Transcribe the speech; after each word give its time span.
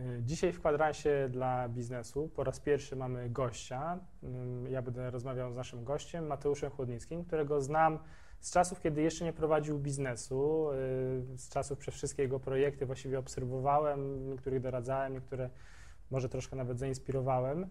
Y, 0.00 0.22
Dzisiaj 0.22 0.52
w 0.52 0.60
kwadransie 0.60 1.28
dla 1.30 1.68
biznesu 1.68 2.28
po 2.34 2.44
raz 2.44 2.60
pierwszy 2.60 2.96
mamy 2.96 3.30
gościa. 3.30 3.98
Ym, 4.24 4.66
Ja 4.70 4.82
będę 4.82 5.10
rozmawiał 5.10 5.52
z 5.52 5.56
naszym 5.56 5.84
gościem, 5.84 6.26
Mateuszem 6.26 6.70
Chłodnickim, 6.70 7.24
którego 7.24 7.60
znam 7.60 7.98
z 8.40 8.52
czasów, 8.52 8.80
kiedy 8.80 9.02
jeszcze 9.02 9.24
nie 9.24 9.32
prowadził 9.32 9.78
biznesu, 9.78 10.70
y, 11.34 11.38
z 11.38 11.48
czasów 11.48 11.78
przez 11.78 11.94
wszystkie 11.94 12.22
jego 12.22 12.40
projekty 12.40 12.86
właściwie 12.86 13.18
obserwowałem, 13.18 14.30
niektórych 14.30 14.60
doradzałem, 14.60 15.12
niektóre 15.12 15.50
może 16.10 16.28
troszkę 16.28 16.56
nawet 16.56 16.78
zainspirowałem. 16.78 17.66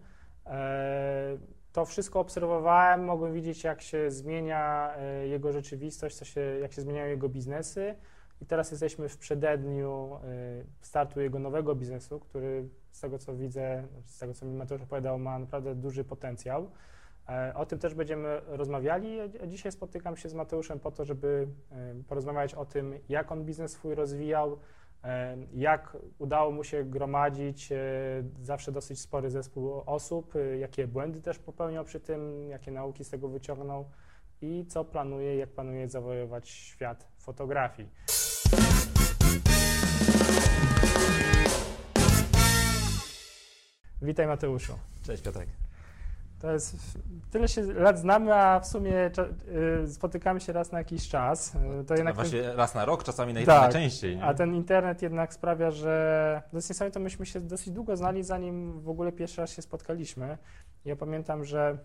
E, 0.46 1.38
To 1.72 1.84
wszystko 1.84 2.20
obserwowałem, 2.20 3.04
mogłem 3.04 3.32
widzieć, 3.32 3.64
jak 3.64 3.82
się 3.82 4.10
zmienia 4.10 4.94
jego 5.24 5.52
rzeczywistość, 5.52 6.16
co 6.16 6.24
się, 6.24 6.40
jak 6.40 6.72
się 6.72 6.82
zmieniają 6.82 7.08
jego 7.08 7.28
biznesy. 7.28 7.94
I 8.40 8.46
teraz 8.46 8.70
jesteśmy 8.70 9.08
w 9.08 9.18
przededniu 9.18 10.18
y, 10.60 10.66
startu 10.80 11.20
jego 11.20 11.38
nowego 11.38 11.74
biznesu, 11.74 12.20
który 12.20 12.68
z 12.92 13.00
tego 13.00 13.18
co 13.18 13.34
widzę, 13.36 13.84
z 14.04 14.18
tego 14.18 14.34
co 14.34 14.46
mi 14.46 14.56
Mateusz 14.56 14.82
opowiadał, 14.82 15.18
ma 15.18 15.38
naprawdę 15.38 15.74
duży 15.74 16.04
potencjał. 16.04 16.70
E, 17.28 17.52
O 17.54 17.66
tym 17.66 17.78
też 17.78 17.94
będziemy 17.94 18.40
rozmawiali. 18.46 19.18
Dzisiaj 19.46 19.72
spotykam 19.72 20.16
się 20.16 20.28
z 20.28 20.34
Mateuszem 20.34 20.80
po 20.80 20.90
to, 20.90 21.04
żeby 21.04 21.48
y, 22.00 22.04
porozmawiać 22.04 22.54
o 22.54 22.64
tym, 22.64 22.94
jak 23.08 23.32
on 23.32 23.44
biznes 23.44 23.72
swój 23.72 23.94
rozwijał, 23.94 24.58
e, 25.04 25.36
jak 25.54 25.96
udało 26.18 26.50
mu 26.50 26.64
się 26.64 26.84
gromadzić 26.84 27.72
e, 27.72 27.78
zawsze 28.42 28.72
dosyć 28.72 29.00
spory 29.00 29.30
zespół 29.30 29.82
osób, 29.86 30.34
jakie 30.58 30.86
błędy 30.86 31.20
też 31.20 31.38
popełniał 31.38 31.84
przy 31.84 32.00
tym, 32.00 32.48
jakie 32.48 32.70
nauki 32.70 33.04
z 33.04 33.10
tego 33.10 33.28
wyciągnął 33.28 33.84
i 34.42 34.66
co 34.66 34.84
planuje, 34.84 35.36
jak 35.36 35.50
planuje 35.50 35.88
zawojować 35.88 36.48
świat 36.48 37.06
fotografii. 37.18 37.88
Witaj 44.02 44.26
Mateuszu. 44.26 44.72
Cześć 45.02 45.22
Piotrek. 45.22 45.48
To 46.40 46.52
jest, 46.52 46.76
tyle 47.30 47.48
się 47.48 47.62
lat 47.62 47.98
znamy, 47.98 48.34
a 48.34 48.60
w 48.60 48.66
sumie 48.66 49.10
y, 49.84 49.92
spotykamy 49.92 50.40
się 50.40 50.52
raz 50.52 50.72
na 50.72 50.78
jakiś 50.78 51.08
czas. 51.08 51.54
Y, 51.54 51.58
To 51.58 51.84
No 51.90 51.96
jednak 51.96 52.14
właśnie 52.14 52.52
raz 52.52 52.74
na 52.74 52.84
rok, 52.84 53.04
czasami 53.04 53.34
naj, 53.34 53.46
Tak. 53.46 53.62
najczęściej. 53.62 54.16
Nie? 54.16 54.24
a 54.24 54.34
ten 54.34 54.54
internet 54.54 55.02
jednak 55.02 55.34
sprawia, 55.34 55.70
że 55.70 56.42
to 56.50 56.56
jest 56.56 56.68
niesamowite, 56.70 57.00
myśmy 57.00 57.26
się 57.26 57.40
dosyć 57.40 57.70
długo 57.70 57.96
znali, 57.96 58.22
zanim 58.22 58.80
w 58.80 58.88
ogóle 58.88 59.12
pierwszy 59.12 59.40
raz 59.40 59.50
się 59.50 59.62
spotkaliśmy. 59.62 60.38
Ja 60.84 60.96
pamiętam, 60.96 61.44
że 61.44 61.78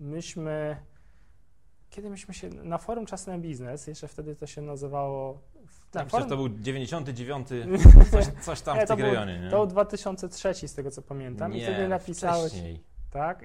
myśmy, 0.00 0.76
kiedy 1.90 2.10
myśmy 2.10 2.34
się, 2.34 2.48
na 2.48 2.78
forum 2.78 3.06
Czas 3.06 3.26
na 3.26 3.38
Biznes, 3.38 3.86
jeszcze 3.86 4.08
wtedy 4.08 4.36
to 4.36 4.46
się 4.46 4.62
nazywało... 4.62 5.40
Tak, 5.90 6.08
to 6.10 6.36
był 6.36 6.48
99, 6.48 7.48
coś, 8.10 8.24
coś 8.42 8.60
tam 8.60 8.76
Nie, 8.78 8.84
w 8.86 8.88
tym 8.88 9.00
rejonie. 9.00 9.40
Nie? 9.40 9.50
To 9.50 9.56
był 9.56 9.66
2003 9.66 10.68
z 10.68 10.74
tego 10.74 10.90
co 10.90 11.02
pamiętam 11.02 11.52
i 11.52 11.56
nie, 11.56 11.62
wtedy 11.62 11.88
napisałeś, 11.88 12.52
Wcześniej. 12.52 12.80
tak? 13.10 13.44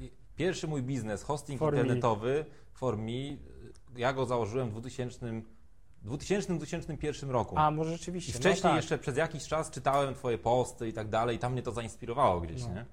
I, 0.00 0.10
Pierwszy 0.36 0.68
mój 0.68 0.82
biznes, 0.82 1.22
hosting 1.22 1.58
For 1.58 1.72
me. 1.74 1.80
internetowy, 1.80 2.44
for 2.72 2.96
me, 2.98 3.36
ja 3.96 4.12
go 4.12 4.26
założyłem 4.26 4.68
w 4.70 4.72
2000, 4.72 5.42
2000-2001 6.04 7.30
roku. 7.30 7.54
a 7.58 7.70
może 7.70 7.92
rzeczywiście. 7.92 8.32
I 8.32 8.34
wcześniej 8.34 8.64
no 8.64 8.70
tak. 8.70 8.76
jeszcze 8.76 8.98
przez 8.98 9.16
jakiś 9.16 9.46
czas 9.48 9.70
czytałem 9.70 10.14
twoje 10.14 10.38
posty 10.38 10.88
i 10.88 10.92
tak 10.92 11.08
dalej 11.08 11.36
i 11.36 11.38
tam 11.38 11.52
mnie 11.52 11.62
to 11.62 11.72
zainspirowało 11.72 12.40
gdzieś, 12.40 12.62
No. 12.62 12.74
nie? 12.74 12.84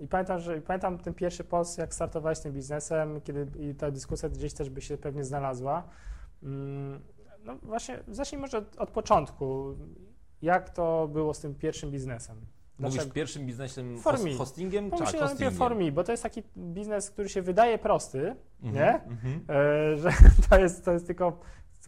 I 0.00 0.08
pamiętam, 0.08 0.40
że 0.40 0.60
pamiętam 0.60 0.98
ten 0.98 1.14
pierwszy 1.14 1.44
post, 1.44 1.78
jak 1.78 1.94
startowałeś 1.94 2.38
tym 2.40 2.52
biznesem, 2.52 3.20
kiedy 3.20 3.46
i 3.70 3.74
ta 3.74 3.90
dyskusja 3.90 4.28
gdzieś 4.28 4.52
też 4.52 4.70
by 4.70 4.80
się 4.80 4.98
pewnie 4.98 5.24
znalazła. 5.24 5.82
Mm, 6.42 7.00
No 7.44 7.56
właśnie, 7.62 7.98
zacznij 8.08 8.40
może 8.40 8.58
od, 8.58 8.76
od 8.76 8.90
początku. 8.90 9.76
Jak 10.42 10.70
to 10.70 11.08
było 11.12 11.34
z 11.34 11.40
tym 11.40 11.54
pierwszym 11.54 11.90
biznesem? 11.90 12.36
Mówisz 12.78 13.06
pierwszym 13.06 13.46
biznesem 13.46 13.98
For 13.98 14.12
host, 14.14 14.24
me. 14.24 14.34
hostingiem? 14.34 14.90
Tak, 14.90 14.98
Pomyślałem 14.98 15.28
najpierw 15.28 15.50
hostingiem. 15.58 15.78
for 15.78 15.84
me, 15.84 15.92
bo 15.92 16.04
to 16.04 16.12
jest 16.12 16.22
taki 16.22 16.42
biznes, 16.56 17.10
który 17.10 17.28
się 17.28 17.42
wydaje 17.42 17.78
prosty, 17.78 18.36
Mhm, 18.62 18.74
nie? 18.74 19.04
mhm. 19.12 19.40
E, 19.48 19.96
że 19.96 20.10
to 20.50 20.58
jest, 20.58 20.84
to 20.84 20.92
jest 20.92 21.06
tylko 21.06 21.40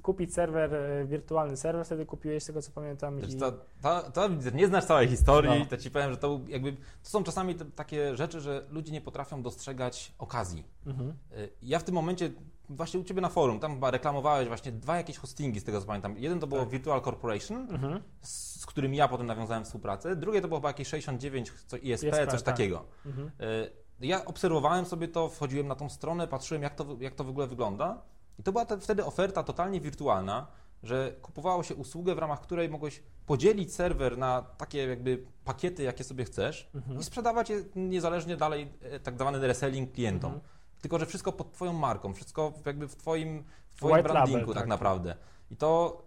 kupić 0.03 0.35
serwer, 0.35 0.75
e, 0.75 1.05
wirtualny 1.05 1.57
serwer, 1.57 1.85
wtedy 1.87 2.07
kupiłeś 2.07 2.43
z 2.43 2.47
tego 2.47 2.63
co 2.63 2.73
pamiętam. 2.73 3.21
Wiesz, 3.21 3.35
I... 3.35 3.37
to, 3.37 3.53
to, 3.83 4.03
to 4.15 4.29
nie 4.55 4.67
znasz 4.67 4.85
całej 4.85 5.09
historii, 5.09 5.51
No. 5.61 5.67
to 5.67 5.77
ci 5.77 5.91
powiem, 5.91 6.11
że 6.11 6.17
to 6.17 6.41
jakby, 6.49 6.73
to 6.73 7.09
są 7.11 7.25
czasami 7.25 7.55
te, 7.55 7.65
takie 7.65 8.17
rzeczy, 8.17 8.41
że 8.41 8.67
ludzie 8.71 8.93
nie 8.93 9.01
potrafią 9.01 9.43
dostrzegać 9.43 10.15
okazji. 10.19 10.65
Mhm. 10.87 11.09
Y, 11.33 11.49
Ja 11.63 11.79
w 11.79 11.85
tym 11.85 11.95
momencie, 11.95 12.31
właśnie 12.69 13.01
u 13.01 13.05
Ciebie 13.05 13.21
na 13.21 13.29
forum, 13.29 13.61
tam 13.61 13.75
chyba 13.75 13.91
reklamowałeś 13.91 14.49
właśnie 14.49 14.73
dwa 14.73 14.97
jakieś 14.97 15.17
hostingi 15.19 15.61
z 15.61 15.65
tego 15.65 15.81
co 15.81 15.87
pamiętam. 15.87 16.19
Jeden 16.19 16.41
to 16.41 16.47
było 16.47 16.61
Tak. 16.61 16.69
Virtual 16.71 17.03
Corporation, 17.03 17.57
Mhm. 17.71 18.03
z, 18.21 18.61
z 18.61 18.67
którym 18.67 18.95
ja 18.95 19.09
potem 19.09 19.27
nawiązałem 19.27 19.65
współpracę, 19.65 20.17
drugie 20.17 20.41
to 20.41 20.49
było 20.49 20.61
chyba 20.61 20.69
jakieś 20.69 20.89
69, 20.89 21.53
co 21.67 21.77
ISP, 21.77 22.05
ISP, 22.07 22.27
coś 22.31 22.43
tak. 22.43 22.55
takiego. 22.57 22.85
Mhm. 23.07 23.29
Y, 23.41 23.71
Ja 24.01 24.25
obserwowałem 24.25 24.87
sobie 24.87 25.09
to, 25.09 25.29
wchodziłem 25.29 25.67
na 25.69 25.75
tą 25.75 25.89
stronę, 25.89 26.29
patrzyłem 26.29 26.63
jak 26.63 26.75
to, 26.75 26.87
jak 27.01 27.15
to 27.15 27.25
w 27.25 27.29
ogóle 27.29 27.47
wygląda 27.47 28.03
i 28.39 28.43
to 28.43 28.53
była 28.53 28.65
te, 28.67 28.79
wtedy 28.81 29.05
oferta 29.05 29.43
totalnie 29.43 29.81
wirtualna, 29.81 30.47
że 30.83 31.13
kupowało 31.23 31.63
się 31.63 31.75
usługę, 31.75 32.15
w 32.15 32.19
ramach 32.19 32.41
której 32.41 32.69
mogłeś 32.69 33.03
podzielić 33.27 33.75
serwer 33.75 34.19
na 34.19 34.43
takie 34.43 34.87
jakby 34.89 35.25
pakiety, 35.45 35.83
jakie 35.83 36.05
sobie 36.05 36.25
chcesz 36.25 36.71
Mhm. 36.75 37.01
i 37.01 37.05
sprzedawać 37.05 37.51
je 37.51 37.65
niezależnie 37.77 38.37
dalej, 38.37 38.73
e, 38.83 39.01
tak 39.01 39.15
zwany 39.15 39.47
reselling 39.47 39.93
klientom. 39.93 40.33
Mhm. 40.35 40.51
Tylko, 40.85 40.99
że 40.99 41.07
wszystko 41.07 41.33
pod 41.33 41.53
Twoją 41.53 41.73
marką, 41.73 42.15
wszystko 42.15 42.53
jakby 42.67 42.89
w 42.89 42.97
Twoim, 42.97 43.45
w 43.69 43.75
twoim 43.75 43.95
White 43.95 44.09
brandingu 44.09 44.39
label, 44.41 44.55
tak 44.55 44.63
tak. 44.63 44.69
naprawdę. 44.69 45.17
I 45.51 45.57
to 45.57 46.03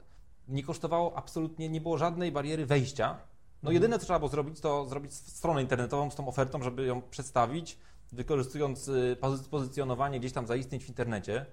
nie 0.47 0.63
kosztowało 0.63 1.17
absolutnie, 1.17 1.69
nie 1.69 1.81
było 1.81 1.97
żadnej 1.97 2.31
bariery 2.31 2.65
wejścia. 2.65 3.07
No 3.13 3.69
Mhm. 3.69 3.73
jedyne, 3.73 3.99
co 3.99 4.05
trzeba 4.05 4.19
było 4.19 4.29
zrobić, 4.29 4.59
to 4.59 4.85
zrobić 4.85 5.13
stronę 5.13 5.61
internetową 5.61 6.09
z 6.11 6.15
tą 6.15 6.27
ofertą, 6.27 6.63
żeby 6.63 6.85
ją 6.85 7.01
przedstawić, 7.01 7.77
wykorzystując 8.11 8.87
y, 8.87 9.17
pozy- 9.21 9.49
pozycjonowanie 9.49 10.19
gdzieś 10.19 10.33
tam 10.33 10.47
zaistnieć 10.47 10.85
w 10.85 10.89
internecie. 10.89 11.45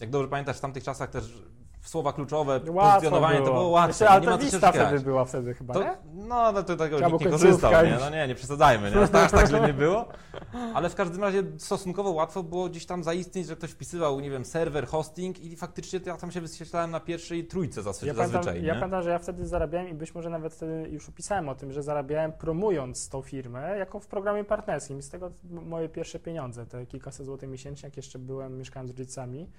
Jak 0.00 0.10
dobrze 0.10 0.28
pamiętasz, 0.28 0.56
w 0.56 0.60
tamtych 0.60 0.84
czasach 0.84 1.10
też 1.10 1.42
słowa 1.84 2.12
kluczowe, 2.12 2.60
Łatwo 2.66 2.94
pozycjonowanie 2.94 3.38
to 3.38 3.44
było 3.44 3.68
łatwe. 3.68 4.08
Ale 4.08 4.20
nie 4.20 4.26
ma 4.26 4.38
co 4.38 4.50
się 4.50 4.58
wtedy 4.58 5.00
była 5.00 5.24
wtedy 5.24 5.54
chyba, 5.54 5.74
To, 5.74 5.80
nie? 5.82 5.96
no, 6.14 6.52
no 6.52 6.62
to 6.62 6.76
tego 6.76 6.96
Albo 6.96 7.08
nikt 7.08 7.24
nie 7.24 7.30
korzystał, 7.30 7.84
nie? 7.84 7.96
No 8.00 8.10
nie, 8.10 8.28
nie 8.28 8.34
przesadzajmy, 8.34 8.90
nie? 8.90 9.00
Aż 9.00 9.10
tak, 9.10 9.24
aż 9.24 9.30
tak 9.30 9.48
źle 9.48 9.60
nie 9.60 9.74
było. 9.74 10.08
Ale 10.74 10.90
w 10.90 10.94
każdym 10.94 11.22
razie 11.22 11.42
stosunkowo 11.58 12.10
łatwo 12.10 12.42
było 12.42 12.68
gdzieś 12.68 12.86
tam 12.86 13.04
zaistnieć, 13.04 13.46
że 13.46 13.56
ktoś 13.56 13.70
wpisywał, 13.70 14.20
nie 14.20 14.30
wiem, 14.30 14.44
serwer, 14.44 14.86
hosting 14.86 15.40
i 15.40 15.56
faktycznie 15.56 16.00
ja 16.06 16.16
tam 16.16 16.30
się 16.30 16.40
wyświetlałem 16.40 16.90
na 16.90 17.00
pierwszej 17.00 17.44
trójce 17.44 17.82
zasy, 17.82 18.06
Ja 18.06 18.14
zazwyczaj, 18.14 18.44
pamiętam, 18.44 18.66
ja 18.66 18.74
pamiętam, 18.74 19.02
że 19.02 19.10
ja 19.10 19.18
wtedy 19.18 19.46
zarabiałem 19.46 19.88
i 19.88 19.94
być 19.94 20.14
może 20.14 20.30
nawet 20.30 20.54
wtedy 20.54 20.88
już 20.90 21.08
opisałem 21.08 21.48
o 21.48 21.54
tym, 21.54 21.72
że 21.72 21.82
zarabiałem 21.82 22.32
promując 22.32 23.08
tą 23.08 23.22
firmę 23.22 23.78
jako 23.78 24.00
w 24.00 24.06
programie 24.06 24.44
partnerskim. 24.44 25.02
Z 25.02 25.10
tego 25.10 25.30
moje 25.50 25.88
pierwsze 25.88 26.18
pieniądze, 26.18 26.66
te 26.66 26.86
kilkaset 26.86 27.26
złotych 27.26 27.50
miesięcznie, 27.50 27.86
jak 27.86 27.96
jeszcze 27.96 28.18
byłem, 28.18 28.58
mieszkałem 28.58 28.88
z 28.88 28.90
rodzicami. 28.90 29.50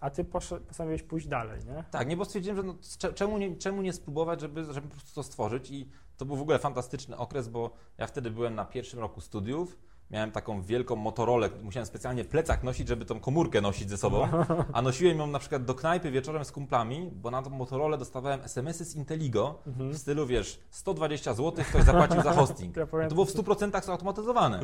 A 0.00 0.10
ty 0.10 0.24
postanowiłeś 0.24 1.02
pójść 1.02 1.26
dalej, 1.26 1.60
nie? 1.66 1.84
Tak, 1.90 2.08
nie, 2.08 2.16
bo 2.16 2.24
stwierdziłem, 2.24 2.56
że 2.56 2.62
no, 2.62 2.74
cze- 2.98 3.12
czemu, 3.12 3.38
nie, 3.38 3.56
czemu 3.56 3.82
nie 3.82 3.92
spróbować, 3.92 4.40
żeby, 4.40 4.64
żeby 4.64 4.88
po 4.88 4.94
prostu 4.94 5.14
to 5.14 5.22
stworzyć 5.22 5.70
i 5.70 5.88
to 6.16 6.24
był 6.24 6.36
w 6.36 6.40
ogóle 6.40 6.58
fantastyczny 6.58 7.16
okres, 7.16 7.48
bo 7.48 7.70
ja 7.98 8.06
wtedy 8.06 8.30
byłem 8.30 8.54
na 8.54 8.64
pierwszym 8.64 9.00
roku 9.00 9.20
studiów, 9.20 9.78
miałem 10.10 10.30
taką 10.30 10.62
wielką 10.62 10.96
Motorolę, 10.96 11.50
musiałem 11.62 11.86
specjalnie 11.86 12.24
plecak 12.24 12.62
nosić, 12.62 12.88
żeby 12.88 13.04
tą 13.04 13.20
komórkę 13.20 13.60
nosić 13.60 13.90
ze 13.90 13.96
sobą, 13.96 14.28
a 14.72 14.82
nosiłem 14.82 15.18
ją 15.18 15.26
na 15.26 15.38
przykład 15.38 15.64
do 15.64 15.74
knajpy 15.74 16.10
wieczorem 16.10 16.44
z 16.44 16.52
kumplami, 16.52 17.10
bo 17.14 17.30
na 17.30 17.42
tą 17.42 17.50
Motorolę 17.50 17.98
dostawałem 17.98 18.40
SMS-y 18.42 18.84
z 18.84 18.96
Inteligo 18.96 19.58
Mhm. 19.66 19.90
w 19.92 19.98
stylu, 19.98 20.26
wiesz, 20.26 20.60
120 20.70 21.34
zł 21.34 21.64
ktoś 21.68 21.82
zapłacił 21.84 22.22
za 22.22 22.32
hosting. 22.40 22.76
Ja 22.76 22.86
To 23.08 23.14
było 23.14 23.24
w 23.26 23.30
100% 23.34 23.84
zautomatyzowane. 23.84 24.60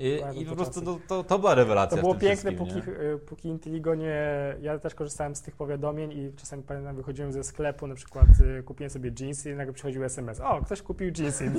I, 0.00 0.40
i 0.40 0.46
po 0.46 0.56
prostu 0.56 0.82
to, 0.82 0.98
to, 1.08 1.24
to 1.24 1.38
była 1.38 1.54
rewelacja 1.54 1.96
To 1.96 2.02
było 2.02 2.14
piękne, 2.14 2.52
póki, 2.52 2.74
nie? 2.74 2.82
y, 2.82 3.18
póki 3.18 3.48
Inteligo 3.48 3.94
nie... 3.94 4.22
Ja 4.60 4.78
też 4.78 4.94
korzystałem 4.94 5.34
z 5.34 5.42
tych 5.42 5.56
powiadomień 5.56 6.12
i 6.12 6.32
czasami 6.36 6.62
pamiętam, 6.62 6.96
wychodziłem 6.96 7.32
ze 7.32 7.44
sklepu, 7.44 7.86
na 7.86 7.94
przykład 7.94 8.26
y, 8.58 8.62
kupiłem 8.62 8.90
sobie 8.90 9.12
jeansy 9.20 9.50
i 9.50 9.54
nagle 9.54 9.72
przychodził 9.72 10.04
SMS. 10.04 10.40
O, 10.40 10.60
ktoś 10.64 10.82
kupił 10.82 11.12
jeansy. 11.18 11.52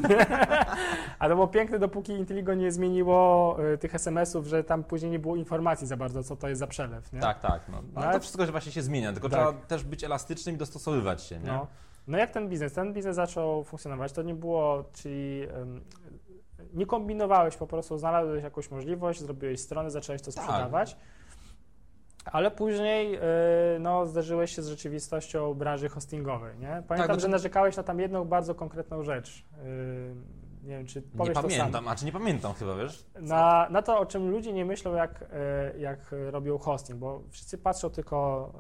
A 1.20 1.30
to 1.30 1.36
było 1.36 1.48
piękne, 1.48 1.80
dopóki 1.80 2.12
Inteligo 2.14 2.54
nie 2.54 2.72
zmieniło 2.72 3.58
y, 3.74 3.78
tych 3.78 3.96
SMS-ów, 3.96 4.48
że 4.48 4.64
tam 4.64 4.84
później 4.84 5.12
nie 5.12 5.20
było 5.20 5.36
informacji 5.36 5.88
za 5.88 5.98
bardzo, 5.98 6.24
co 6.24 6.36
to 6.36 6.50
jest 6.50 6.60
za 6.60 6.68
przelew, 6.68 7.14
nie? 7.14 7.20
Tak, 7.20 7.40
tak. 7.40 7.62
No. 7.70 7.82
No, 7.94 8.02
ale- 8.02 8.14
to 8.14 8.20
wszystko 8.20 8.46
że 8.46 8.52
właśnie 8.52 8.72
się 8.72 8.82
zmienia, 8.82 9.14
tylko 9.14 9.30
Tak. 9.30 9.40
trzeba 9.40 9.66
też 9.66 9.84
być 9.84 10.04
elastycznym 10.04 10.56
i 10.56 10.58
dostosowywać 10.58 11.24
się. 11.24 11.40
Nie? 11.40 11.48
No. 11.48 11.68
no 12.08 12.18
jak 12.18 12.32
ten 12.32 12.50
biznes? 12.50 12.74
Ten 12.74 12.94
biznes 12.94 13.16
zaczął 13.16 13.64
funkcjonować, 13.64 14.12
to 14.12 14.22
nie 14.22 14.36
było, 14.36 14.84
czyli 14.94 15.48
nie 16.74 16.86
kombinowałeś 16.86 17.58
po 17.58 17.68
prostu, 17.68 17.98
znalazłeś 17.98 18.44
jakąś 18.44 18.72
możliwość, 18.72 19.20
zrobiłeś 19.20 19.60
stronę, 19.60 19.92
zacząłeś 19.92 20.22
to 20.22 20.32
Tak. 20.32 20.44
sprzedawać, 20.44 20.98
ale 22.26 22.52
później 22.52 23.16
y, 23.16 23.20
no, 23.80 24.06
zderzyłeś 24.06 24.56
się 24.56 24.62
z 24.62 24.68
rzeczywistością 24.68 25.54
branży 25.54 25.90
hostingowej, 25.90 26.60
nie? 26.60 26.84
Pamiętam, 26.88 27.08
Tak, 27.08 27.20
że 27.20 27.28
narzekałeś 27.28 27.78
na 27.78 27.84
tam 27.84 28.00
jedną 28.00 28.26
bardzo 28.26 28.56
konkretną 28.56 29.04
rzecz. 29.04 29.46
Y, 29.66 30.16
nie 30.64 30.70
wiem, 30.78 30.86
czy 30.86 31.02
Nie 31.02 31.18
powiesz 31.18 31.34
to 31.36 31.42
sam. 31.42 31.50
pamiętam, 31.50 31.88
a 31.88 31.96
czy 31.96 32.06
nie 32.06 32.12
pamiętam 32.12 32.54
chyba, 32.54 32.76
wiesz? 32.76 33.06
Na, 33.20 33.68
na 33.70 33.82
to, 33.82 34.00
o 34.00 34.06
czym 34.06 34.32
ludzie 34.32 34.54
nie 34.54 34.66
myślą, 34.66 34.96
jak, 34.96 35.26
e, 35.34 35.78
jak 35.80 36.00
robią 36.32 36.58
hosting, 36.58 37.00
bo 37.00 37.22
wszyscy 37.30 37.58
patrzą 37.58 37.90
tylko, 37.90 38.52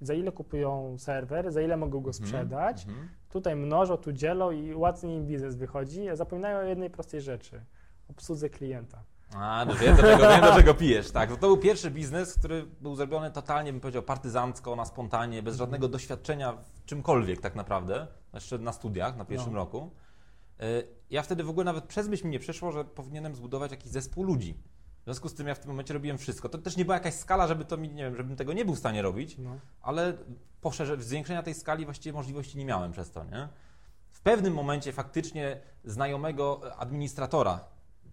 za 0.00 0.14
ile 0.14 0.32
kupują 0.32 0.98
serwer, 0.98 1.52
za 1.52 1.62
ile 1.62 1.76
mogą 1.76 2.00
go 2.00 2.10
Mhm, 2.10 2.14
sprzedać. 2.26 2.86
mhm. 2.86 3.08
Tutaj 3.28 3.56
mnożą, 3.56 3.96
tu 3.96 4.12
dzielą 4.12 4.50
i 4.50 4.74
łatwiej 4.74 5.10
im 5.10 5.26
biznes 5.26 5.56
wychodzi, 5.56 6.08
a 6.08 6.16
zapominają 6.16 6.58
o 6.58 6.62
jednej 6.62 6.90
prostej 6.90 7.20
rzeczy. 7.20 7.64
Obsłudze 8.10 8.50
klienta. 8.50 9.02
A, 9.34 9.64
no 9.68 9.74
wiem 9.74 9.96
do, 9.96 10.02
czego, 10.02 10.28
wiem, 10.28 10.40
do 10.40 10.54
czego 10.54 10.74
pijesz. 10.74 11.10
Tak, 11.10 11.30
to 11.30 11.36
był 11.36 11.56
pierwszy 11.58 11.90
biznes, 11.90 12.34
który 12.38 12.66
był 12.80 12.94
zrobiony 12.96 13.30
totalnie, 13.30 13.72
bym 13.72 13.80
powiedział, 13.80 14.02
partyzancko, 14.02 14.76
na 14.76 14.84
spontanie, 14.84 15.42
bez 15.42 15.56
żadnego 15.56 15.88
doświadczenia 15.88 16.52
w 16.52 16.84
czymkolwiek 16.84 17.40
tak 17.40 17.54
naprawdę, 17.54 18.06
jeszcze 18.34 18.58
na 18.58 18.72
studiach, 18.72 19.16
na 19.16 19.24
pierwszym 19.24 19.52
No. 19.52 19.58
roku. 19.58 19.90
Y, 20.62 20.86
Ja 21.10 21.22
wtedy 21.22 21.44
w 21.44 21.50
ogóle 21.50 21.64
nawet 21.64 21.84
przez 21.84 22.08
myśl 22.08 22.24
mi 22.24 22.30
nie 22.30 22.38
przeszło, 22.38 22.72
że 22.72 22.84
powinienem 22.84 23.34
zbudować 23.34 23.70
jakiś 23.70 23.90
zespół 23.90 24.24
ludzi. 24.24 24.54
W 25.06 25.08
związku 25.08 25.28
z 25.28 25.34
tym 25.34 25.46
ja 25.46 25.54
w 25.54 25.58
tym 25.58 25.70
momencie 25.70 25.94
robiłem 25.94 26.18
wszystko. 26.18 26.48
To 26.48 26.58
też 26.58 26.76
nie 26.76 26.84
była 26.84 26.94
jakaś 26.96 27.14
skala, 27.14 27.46
żeby 27.46 27.64
to 27.64 27.76
mi, 27.76 27.88
nie 27.88 28.02
wiem, 28.04 28.16
żebym 28.16 28.36
tego 28.36 28.52
nie 28.52 28.64
był 28.64 28.74
w 28.74 28.78
stanie 28.78 29.02
robić, 29.02 29.38
No. 29.38 29.56
ale 29.82 30.14
poszerze, 30.60 31.02
zwiększenia 31.02 31.42
tej 31.42 31.54
skali 31.54 31.84
właściwie 31.84 32.12
możliwości 32.12 32.58
nie 32.58 32.64
miałem 32.64 32.92
przez 32.92 33.10
to, 33.10 33.24
nie? 33.24 33.48
W 34.10 34.20
pewnym 34.20 34.54
momencie 34.54 34.92
faktycznie 34.92 35.60
znajomego 35.84 36.60
administratora 36.78 37.60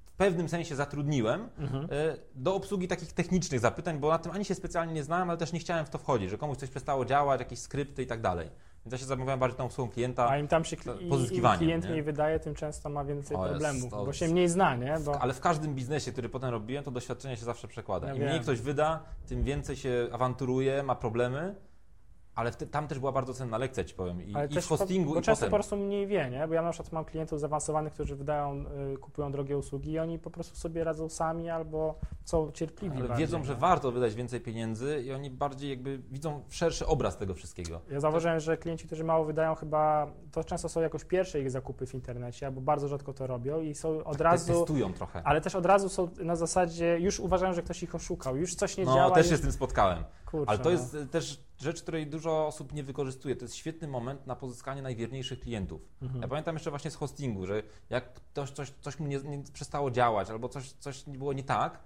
w 0.05 0.11
pewnym 0.11 0.49
sensie 0.49 0.75
zatrudniłem 0.75 1.49
Mhm. 1.57 1.85
e, 1.85 1.87
do 2.35 2.55
obsługi 2.55 2.87
takich 2.87 3.13
technicznych 3.13 3.59
zapytań, 3.59 3.99
bo 3.99 4.09
na 4.09 4.19
tym 4.19 4.31
ani 4.31 4.45
się 4.45 4.55
specjalnie 4.55 4.93
nie 4.93 5.03
znałem, 5.03 5.29
ale 5.29 5.37
też 5.39 5.53
nie 5.53 5.59
chciałem 5.59 5.85
w 5.85 5.89
to 5.89 5.97
wchodzić, 5.97 6.29
że 6.29 6.37
komuś 6.37 6.57
coś 6.57 6.69
przestało 6.69 7.05
działać, 7.05 7.39
jakieś 7.39 7.59
skrypty 7.59 8.03
i 8.03 8.07
tak 8.07 8.21
dalej. 8.21 8.49
Więc 8.85 8.91
ja 8.91 8.97
się 8.97 9.05
zajmowałem 9.05 9.39
bardziej 9.39 9.57
tą 9.57 9.65
obsługą 9.65 9.91
klienta, 9.91 10.29
A 10.29 10.37
im 10.37 10.47
tam 10.47 10.65
się 10.65 10.77
pozyskiwanie, 11.09 11.57
klient 11.57 11.83
nie? 11.83 11.89
mniej 11.89 12.03
wydaje, 12.03 12.39
tym 12.39 12.55
często 12.55 12.89
ma 12.89 13.03
więcej 13.05 13.37
O, 13.37 13.47
jest 13.47 13.51
problemów, 13.59 13.91
to- 13.91 14.05
bo 14.05 14.13
się 14.13 14.27
mniej 14.27 14.49
zna, 14.49 14.75
nie? 14.75 14.95
Bo... 15.05 15.21
ale 15.21 15.33
w 15.33 15.39
każdym 15.39 15.75
biznesie, 15.75 16.11
który 16.11 16.29
potem 16.29 16.49
robiłem, 16.49 16.83
to 16.83 16.91
doświadczenie 16.91 17.37
się 17.37 17.45
zawsze 17.45 17.67
przekłada. 17.67 18.07
Ja 18.07 18.13
Im 18.13 18.19
mniej 18.19 18.33
wiem. 18.33 18.43
ktoś 18.43 18.61
wyda, 18.61 19.03
tym 19.27 19.43
więcej 19.43 19.75
się 19.75 20.07
awanturuje, 20.11 20.83
ma 20.83 20.95
problemy, 20.95 21.55
ale 22.35 22.51
wte- 22.51 22.67
tam 22.67 22.87
też 22.87 22.99
była 22.99 23.11
bardzo 23.11 23.33
cenna 23.33 23.57
lekcja, 23.57 23.83
ci 23.83 23.95
powiem. 23.95 24.21
I, 24.21 24.35
Ale 24.35 24.47
i 24.47 24.61
w 24.61 24.67
hostingu, 24.67 25.09
po, 25.09 25.13
bo 25.13 25.19
i 25.19 25.23
często 25.23 25.39
potem. 25.39 25.49
po 25.51 25.55
prostu 25.55 25.77
mniej 25.77 26.07
wie, 26.07 26.29
nie? 26.29 26.47
Bo 26.47 26.53
ja 26.53 26.61
na 26.61 26.71
przykład 26.71 26.91
mam 26.93 27.05
klientów 27.05 27.39
zaawansowanych, 27.39 27.93
którzy 27.93 28.15
wydają, 28.15 28.65
y, 28.93 28.97
kupują 28.97 29.31
drogie 29.31 29.57
usługi 29.57 29.91
i 29.91 29.99
oni 29.99 30.19
po 30.19 30.29
prostu 30.29 30.55
sobie 30.55 30.83
radzą 30.83 31.09
sami 31.09 31.49
albo 31.49 31.95
są 32.25 32.51
cierpliwi 32.51 32.97
Ale 32.97 33.07
bardziej, 33.07 33.25
wiedzą, 33.27 33.43
że 33.43 33.53
nie? 33.53 33.59
warto 33.59 33.91
wydać 33.91 34.15
więcej 34.15 34.41
pieniędzy 34.41 35.01
i 35.05 35.11
oni 35.11 35.29
bardziej 35.29 35.69
jakby 35.69 35.97
widzą 36.11 36.43
szerszy 36.49 36.85
obraz 36.87 37.17
tego 37.17 37.33
wszystkiego. 37.33 37.81
Ja 37.91 37.99
zauważyłem, 37.99 38.39
że 38.39 38.57
klienci, 38.57 38.85
którzy 38.87 39.03
mało 39.03 39.25
wydają, 39.25 39.55
chyba 39.55 40.07
to 40.31 40.43
często 40.43 40.69
są 40.69 40.81
jakoś 40.81 41.05
pierwsze 41.05 41.39
ich 41.41 41.51
zakupy 41.51 41.85
w 41.85 41.93
internecie, 41.93 42.45
albo 42.45 42.61
bardzo 42.61 42.87
rzadko 42.87 43.13
to 43.13 43.27
robią 43.27 43.61
i 43.61 43.75
są 43.75 44.03
od 44.03 44.17
Te- 44.17 44.23
razu, 44.23 44.53
Testują 44.53 44.93
trochę. 44.93 45.21
ale 45.25 45.41
też 45.41 45.55
od 45.55 45.65
razu 45.65 45.89
są 45.89 46.09
na 46.19 46.35
zasadzie, 46.35 46.99
już 46.99 47.19
uważają, 47.19 47.53
że 47.53 47.61
ktoś 47.63 47.83
ich 47.83 47.95
oszukał, 47.95 48.37
już 48.37 48.55
coś 48.55 48.77
nie 48.77 48.85
No, 48.85 48.93
działa. 48.95 49.11
też 49.15 49.25
już... 49.25 49.31
się 49.31 49.37
z 49.37 49.41
tym 49.41 49.51
spotkałem. 49.51 50.03
Kurczę, 50.25 50.49
Ale 50.49 50.57
to 50.59 50.63
no. 50.65 50.69
jest 50.71 50.95
e, 50.95 51.05
też 51.05 51.43
rzecz, 51.57 51.81
której 51.81 52.07
dużo 52.07 52.47
osób 52.47 52.73
nie 52.73 52.83
wykorzystuje. 52.83 53.35
To 53.35 53.45
jest 53.45 53.55
świetny 53.55 53.87
moment 53.87 54.27
na 54.27 54.35
pozyskanie 54.35 54.81
najwierniejszych 54.81 55.39
klientów. 55.39 55.81
Mhm. 56.01 56.21
Ja 56.21 56.27
pamiętam 56.27 56.55
jeszcze 56.55 56.69
właśnie 56.69 56.91
z 56.91 56.95
hostingu, 56.95 57.45
że 57.45 57.63
jak 57.89 58.13
ktoś, 58.13 58.51
coś, 58.51 58.73
coś 58.81 58.99
mu 58.99 59.07
nie, 59.07 59.19
nie 59.19 59.43
przestało 59.53 59.91
działać 59.91 60.29
albo 60.29 60.49
coś, 60.49 60.71
coś 60.71 61.03
było 61.03 61.33
nie 61.33 61.43
tak, 61.43 61.79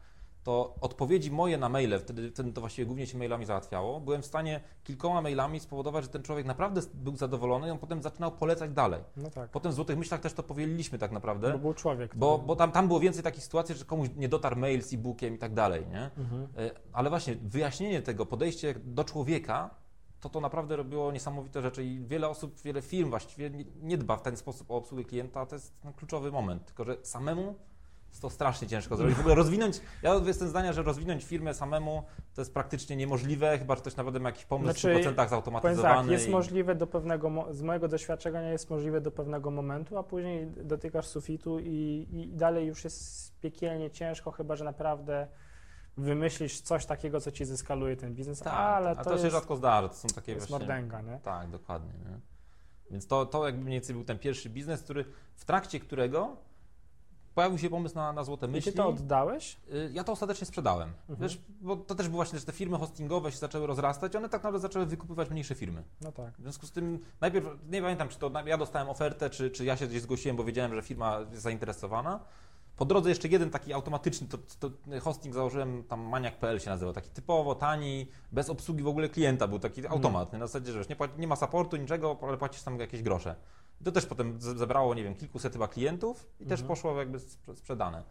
to 0.47 0.75
odpowiedzi 0.81 1.31
moje 1.31 1.57
na 1.57 1.69
maile, 1.69 1.99
wtedy, 1.99 2.31
wtedy 2.31 2.51
to 2.53 2.61
właściwie 2.61 2.85
głównie 2.85 3.07
się 3.07 3.17
mailami 3.17 3.45
załatwiało, 3.45 3.99
byłem 3.99 4.21
w 4.21 4.25
stanie 4.25 4.61
kilkoma 4.83 5.21
mailami 5.21 5.59
spowodować, 5.59 6.03
że 6.03 6.09
ten 6.09 6.23
człowiek 6.23 6.45
naprawdę 6.45 6.81
był 6.93 7.15
zadowolony 7.15 7.67
i 7.67 7.71
on 7.71 7.77
potem 7.77 8.01
zaczynał 8.01 8.31
polecać 8.31 8.71
dalej. 8.71 9.01
No 9.17 9.29
tak, 9.31 9.49
Potem 9.49 9.71
w 9.71 9.75
Złotych 9.75 9.97
Myślach 9.97 10.21
też 10.21 10.33
to 10.33 10.43
powieliliśmy 10.43 10.97
tak 10.97 11.11
bo 11.11 11.13
naprawdę, 11.13 11.57
był 11.57 11.73
człowiek. 11.73 12.15
bo, 12.15 12.33
który- 12.35 12.47
bo 12.47 12.55
tam, 12.55 12.71
tam 12.71 12.87
było 12.87 12.99
więcej 12.99 13.23
takich 13.23 13.43
sytuacji, 13.43 13.75
że 13.75 13.85
komuś 13.85 14.09
nie 14.15 14.29
dotarł 14.29 14.55
mail 14.59 14.81
z 14.83 14.93
e-bookiem 14.93 15.35
i 15.35 15.37
tak 15.37 15.53
dalej, 15.53 15.85
nie? 15.87 16.09
Mhm. 16.17 16.47
E, 16.57 16.71
Ale 16.93 17.09
właśnie 17.09 17.35
wyjaśnienie 17.35 18.01
tego, 18.01 18.25
podejście 18.25 18.75
do 18.83 19.03
człowieka, 19.03 19.69
to 20.19 20.29
to 20.29 20.41
naprawdę 20.41 20.75
robiło 20.75 21.11
niesamowite 21.11 21.61
rzeczy 21.61 21.83
i 21.83 21.99
wiele 22.05 22.29
osób, 22.29 22.61
wiele 22.61 22.81
firm 22.81 23.09
właściwie 23.09 23.51
nie, 23.81 23.97
dba 23.97 24.17
w 24.17 24.21
ten 24.21 24.37
sposób 24.37 24.71
o 24.71 24.75
obsługę 24.75 25.03
klienta, 25.03 25.45
to 25.45 25.55
jest 25.55 25.81
ten 25.81 25.93
kluczowy 25.93 26.31
moment, 26.31 26.65
tylko 26.65 26.83
że 26.83 26.97
samemu 27.03 27.55
to 28.21 28.29
strasznie 28.29 28.67
ciężko 28.67 28.95
zrobić. 28.97 29.15
W 29.15 29.19
ogóle 29.19 29.35
rozwinąć, 29.35 29.81
ja 30.01 30.15
jestem 30.25 30.47
zdania, 30.47 30.73
że 30.73 30.83
rozwinąć 30.83 31.23
firmę 31.23 31.53
samemu 31.53 32.03
to 32.35 32.41
jest 32.41 32.53
praktycznie 32.53 32.95
niemożliwe, 32.95 33.57
chyba 33.59 33.75
że 33.75 33.81
ktoś 33.81 33.95
nawet 33.95 34.21
ma 34.21 34.29
jakiś 34.29 34.45
pomysł 34.45 34.79
Znaczy, 34.79 34.93
w 34.93 35.05
100% 35.05 35.13
Powiem 35.15 35.29
zautomatyzowany. 35.29 36.01
tak, 36.01 36.11
jest 36.11 36.27
i- 36.27 36.31
możliwe 36.31 36.75
do 36.75 36.87
pewnego, 36.87 37.45
z 37.51 37.61
mojego 37.61 37.87
doświadczenia 37.87 38.41
jest 38.51 38.69
możliwe 38.69 39.01
do 39.01 39.11
pewnego 39.11 39.51
momentu, 39.51 39.97
a 39.97 40.03
później 40.03 40.47
dotykasz 40.63 41.07
sufitu 41.07 41.59
i, 41.59 42.07
i 42.11 42.27
dalej 42.33 42.67
już 42.67 42.83
jest 42.83 43.33
piekielnie 43.39 43.91
ciężko, 43.91 44.31
chyba 44.31 44.55
że 44.55 44.63
naprawdę 44.63 45.27
wymyślisz 45.97 46.61
coś 46.61 46.85
takiego, 46.85 47.21
co 47.21 47.31
ci 47.31 47.45
zeskaluje 47.45 47.95
ten 47.97 48.15
biznes, 48.15 48.39
tak, 48.39 48.53
ale 48.53 48.95
to, 48.95 49.03
to, 49.03 49.11
jest, 49.11 49.23
się 49.23 49.29
rzadko 49.29 49.55
zdarza, 49.55 49.89
to 49.89 49.95
są 49.95 50.07
takie 50.07 50.31
jest 50.31 50.47
właśnie... 50.47 50.67
mordęga, 50.67 51.01
nie? 51.01 51.19
Tak, 51.23 51.49
dokładnie. 51.49 51.91
Nie? 52.05 52.19
Więc 52.91 53.07
to, 53.07 53.25
to 53.25 53.45
jakby 53.45 53.63
mniej 53.63 53.73
więcej 53.73 53.95
był 53.95 54.03
ten 54.03 54.19
pierwszy 54.19 54.49
biznes, 54.49 54.81
który, 54.81 55.05
w 55.35 55.45
trakcie 55.45 55.79
którego 55.79 56.37
pojawił 57.37 57.57
się 57.57 57.69
pomysł 57.69 57.95
na, 57.95 58.13
na 58.13 58.23
złote 58.23 58.45
I 58.47 58.49
myśli. 58.49 58.71
ty 58.71 58.77
to 58.77 58.87
oddałeś? 58.87 59.57
Y, 59.73 59.91
Ja 59.93 60.03
to 60.03 60.11
ostatecznie 60.11 60.47
sprzedałem. 60.47 60.89
Mhm. 61.09 61.19
Wiesz, 61.19 61.41
bo 61.61 61.75
to 61.75 61.95
też 61.95 62.07
było 62.07 62.17
właśnie, 62.17 62.39
że 62.39 62.45
te 62.45 62.51
firmy 62.51 62.77
hostingowe 62.77 63.31
się 63.31 63.37
zaczęły 63.37 63.67
rozrastać, 63.67 64.15
one 64.15 64.29
tak 64.29 64.39
naprawdę 64.39 64.59
zaczęły 64.59 64.85
wykupywać 64.85 65.29
mniejsze 65.29 65.55
firmy. 65.55 65.83
No 66.01 66.11
tak. 66.11 66.33
W 66.37 66.41
związku 66.41 66.65
z 66.65 66.71
tym 66.71 66.99
najpierw, 67.21 67.47
nie 67.69 67.81
pamiętam, 67.81 68.09
czy 68.09 68.19
to 68.19 68.31
ja 68.45 68.57
dostałem 68.57 68.89
ofertę, 68.89 69.29
czy, 69.29 69.51
czy 69.51 69.65
ja 69.65 69.77
się 69.77 69.87
gdzieś 69.87 70.01
zgłosiłem, 70.01 70.37
bo 70.37 70.43
wiedziałem, 70.43 70.75
że 70.75 70.81
firma 70.81 71.19
jest 71.31 71.43
zainteresowana. 71.43 72.19
Po 72.77 72.85
drodze 72.85 73.09
jeszcze 73.09 73.27
jeden 73.27 73.49
taki 73.49 73.73
automatyczny 73.73 74.27
to, 74.27 74.37
to 74.59 74.69
hosting 75.01 75.35
założyłem, 75.35 75.83
tam 75.83 75.99
maniak.pl 76.01 76.59
się 76.59 76.69
nazywał, 76.69 76.93
taki 76.93 77.09
typowo 77.09 77.55
tani, 77.55 78.07
bez 78.31 78.49
obsługi 78.49 78.83
w 78.83 78.87
ogóle 78.87 79.09
klienta, 79.09 79.47
był 79.47 79.59
taki 79.59 79.87
automat, 79.87 80.33
nie? 80.33 80.39
na 80.39 80.47
zasadzie, 80.47 80.71
że 80.71 80.77
wiesz, 80.79 80.89
nie, 80.89 80.95
nie 81.17 81.27
ma 81.27 81.35
supportu, 81.35 81.77
niczego, 81.77 82.17
ale 82.21 82.37
płacisz 82.37 82.63
tam 82.63 82.79
jakieś 82.79 83.01
grosze. 83.01 83.35
To 83.83 83.91
też 83.91 84.05
potem 84.05 84.41
zebrało, 84.41 84.95
nie 84.95 85.03
wiem, 85.03 85.15
kilkuset 85.15 85.53
chyba 85.53 85.67
klientów 85.67 86.27
i 86.39 86.45
też 86.45 86.59
Mhm. 86.61 86.67
poszło 86.67 86.99
jakby 86.99 87.17
sprze- 87.19 87.55
sprzedane. 87.55 88.03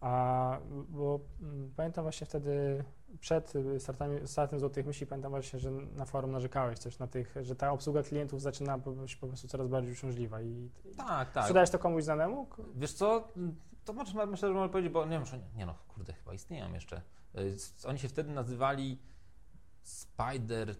A 0.00 0.58
bo 0.88 1.20
mm, 1.42 1.72
pamiętam 1.76 2.04
właśnie 2.04 2.26
wtedy 2.26 2.84
przed 3.20 3.56
y, 3.56 3.80
startami, 3.80 4.28
startem 4.28 4.60
Złotych 4.60 4.86
Myśli, 4.86 5.06
pamiętam 5.06 5.30
właśnie, 5.30 5.58
że 5.58 5.70
na 5.70 6.04
forum 6.04 6.30
narzekałeś 6.32 6.78
też 6.80 6.98
na 6.98 7.06
tych, 7.06 7.34
że 7.42 7.56
ta 7.56 7.72
obsługa 7.72 8.02
klientów 8.02 8.42
zaczyna 8.42 8.78
być 8.78 9.16
po 9.16 9.26
prostu 9.26 9.48
coraz 9.48 9.68
bardziej 9.68 9.92
uciążliwa 9.92 10.42
i 10.42 10.70
Tak, 10.96 11.32
tak. 11.32 11.44
sprzedałeś 11.44 11.70
to 11.70 11.78
komuś 11.78 12.04
znanemu? 12.04 12.46
Wiesz 12.74 12.92
co, 12.92 13.28
to 13.84 13.92
może, 13.92 14.26
myślę, 14.26 14.48
że 14.48 14.54
mogę 14.54 14.68
powiedzieć, 14.68 14.92
bo 14.92 15.04
nie 15.04 15.10
wiem, 15.10 15.26
że 15.26 15.38
nie, 15.38 15.44
nie 15.56 15.66
no, 15.66 15.74
kurde, 15.88 16.12
chyba 16.12 16.34
istnieją 16.34 16.72
jeszcze. 16.72 17.02
Y, 17.38 17.56
Oni 17.86 17.98
się 17.98 18.08
wtedy 18.08 18.30
nazywali 18.32 18.98
Spider, 19.82 20.74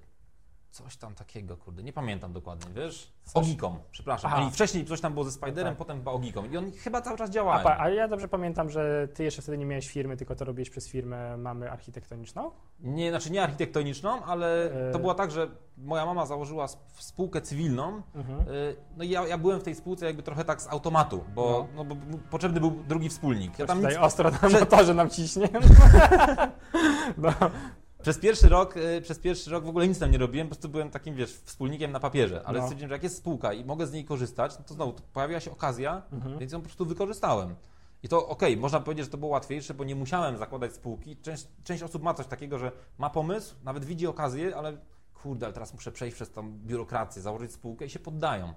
coś 0.70 0.96
tam 0.96 1.14
takiego, 1.14 1.56
kurde, 1.56 1.82
nie 1.82 1.92
pamiętam 1.92 2.32
dokładnie, 2.32 2.66
wiesz? 2.74 3.12
Coś- 3.24 3.44
Ogikom, 3.44 3.78
przepraszam. 3.90 4.30
Aha. 4.32 4.42
Oni 4.42 4.50
wcześniej 4.50 4.84
coś 4.84 5.00
tam 5.00 5.12
było 5.12 5.24
ze 5.24 5.32
Spiderem, 5.32 5.70
tak. 5.72 5.76
potem 5.78 5.96
chyba 5.98 6.10
Ogikom 6.10 6.52
i 6.52 6.56
oni 6.56 6.72
chyba 6.72 7.00
cały 7.02 7.18
czas 7.18 7.30
działają. 7.30 7.64
pa, 7.64 7.76
a 7.78 7.88
ja 7.88 8.08
dobrze 8.08 8.28
pamiętam, 8.28 8.70
że 8.70 9.08
ty 9.14 9.24
jeszcze 9.24 9.42
wtedy 9.42 9.58
nie 9.58 9.66
miałeś 9.66 9.88
firmy, 9.88 10.16
tylko 10.16 10.34
to 10.36 10.44
robiłeś 10.44 10.70
przez 10.70 10.88
firmę 10.88 11.36
mamy 11.36 11.70
architektoniczną. 11.70 12.50
Nie, 12.80 13.10
znaczy 13.10 13.32
nie 13.32 13.42
architektoniczną, 13.42 14.24
ale 14.24 14.72
E. 14.88 14.92
to 14.92 14.98
było 14.98 15.14
tak, 15.14 15.30
że 15.30 15.48
moja 15.78 16.06
mama 16.06 16.26
założyła 16.26 16.64
sp- 16.74 16.84
spółkę 16.98 17.40
cywilną, 17.42 18.02
Mhm. 18.14 18.40
y, 18.48 18.76
no 18.96 19.04
i 19.04 19.08
ja, 19.10 19.26
ja 19.26 19.38
byłem 19.38 19.60
w 19.60 19.62
tej 19.64 19.74
spółce 19.74 20.06
jakby 20.06 20.22
trochę 20.22 20.44
tak 20.44 20.62
z 20.62 20.68
automatu, 20.68 21.24
bo, 21.34 21.66
no. 21.74 21.84
bo 21.84 21.96
potrzebny 22.30 22.60
był 22.60 22.70
drugi 22.70 23.08
wspólnik. 23.08 23.58
Ja 23.58 23.66
tam 23.66 23.78
tutaj 23.78 23.94
nic, 23.94 24.02
ostro 24.02 24.30
na 24.30 24.48
motorze 24.60 24.94
nam 24.94 25.10
ciśnie. 25.10 25.48
no. 27.18 27.32
Przez 28.08 28.18
pierwszy 28.18 28.48
rok, 28.48 28.76
y, 28.76 29.00
przez 29.02 29.18
pierwszy 29.18 29.50
rok 29.50 29.64
w 29.64 29.68
ogóle 29.68 29.88
nic 29.88 29.98
tam 29.98 30.10
nie 30.10 30.18
robiłem, 30.18 30.46
po 30.48 30.54
prostu 30.54 30.68
byłem 30.68 30.90
takim, 30.90 31.14
wiesz, 31.14 31.32
wspólnikiem 31.32 31.92
na 31.92 32.00
papierze, 32.00 32.42
ale 32.44 32.58
No. 32.58 32.64
stwierdziłem, 32.64 32.88
że 32.88 32.94
jak 32.94 33.02
jest 33.02 33.16
spółka 33.16 33.52
i 33.52 33.64
mogę 33.64 33.86
z 33.86 33.92
niej 33.92 34.04
korzystać, 34.04 34.58
no 34.58 34.64
to 34.64 34.74
znowu 34.74 34.92
to 34.92 35.02
pojawiła 35.12 35.40
się 35.40 35.50
okazja, 35.50 36.02
Mhm. 36.12 36.38
więc 36.38 36.52
ją 36.52 36.58
po 36.58 36.64
prostu 36.64 36.86
wykorzystałem. 36.86 37.54
I 38.02 38.08
to 38.08 38.28
okej, 38.28 38.56
można 38.56 38.80
powiedzieć, 38.80 39.04
że 39.04 39.10
to 39.10 39.18
było 39.18 39.30
łatwiejsze, 39.30 39.74
bo 39.74 39.84
nie 39.84 39.94
musiałem 39.94 40.36
zakładać 40.36 40.74
spółki. 40.74 41.16
Część, 41.16 41.46
część 41.64 41.82
osób 41.82 42.02
ma 42.02 42.14
coś 42.14 42.26
takiego, 42.26 42.58
że 42.58 42.72
ma 42.98 43.10
pomysł, 43.10 43.54
nawet 43.64 43.84
widzi 43.84 44.06
okazję, 44.06 44.56
ale 44.56 44.76
kurde, 45.22 45.46
ale 45.46 45.52
teraz 45.52 45.74
muszę 45.74 45.92
przejść 45.92 46.14
przez 46.14 46.30
tą 46.30 46.52
biurokrację, 46.52 47.22
założyć 47.22 47.52
spółkę 47.52 47.86
i 47.86 47.90
się 47.90 47.98
poddają. 47.98 48.52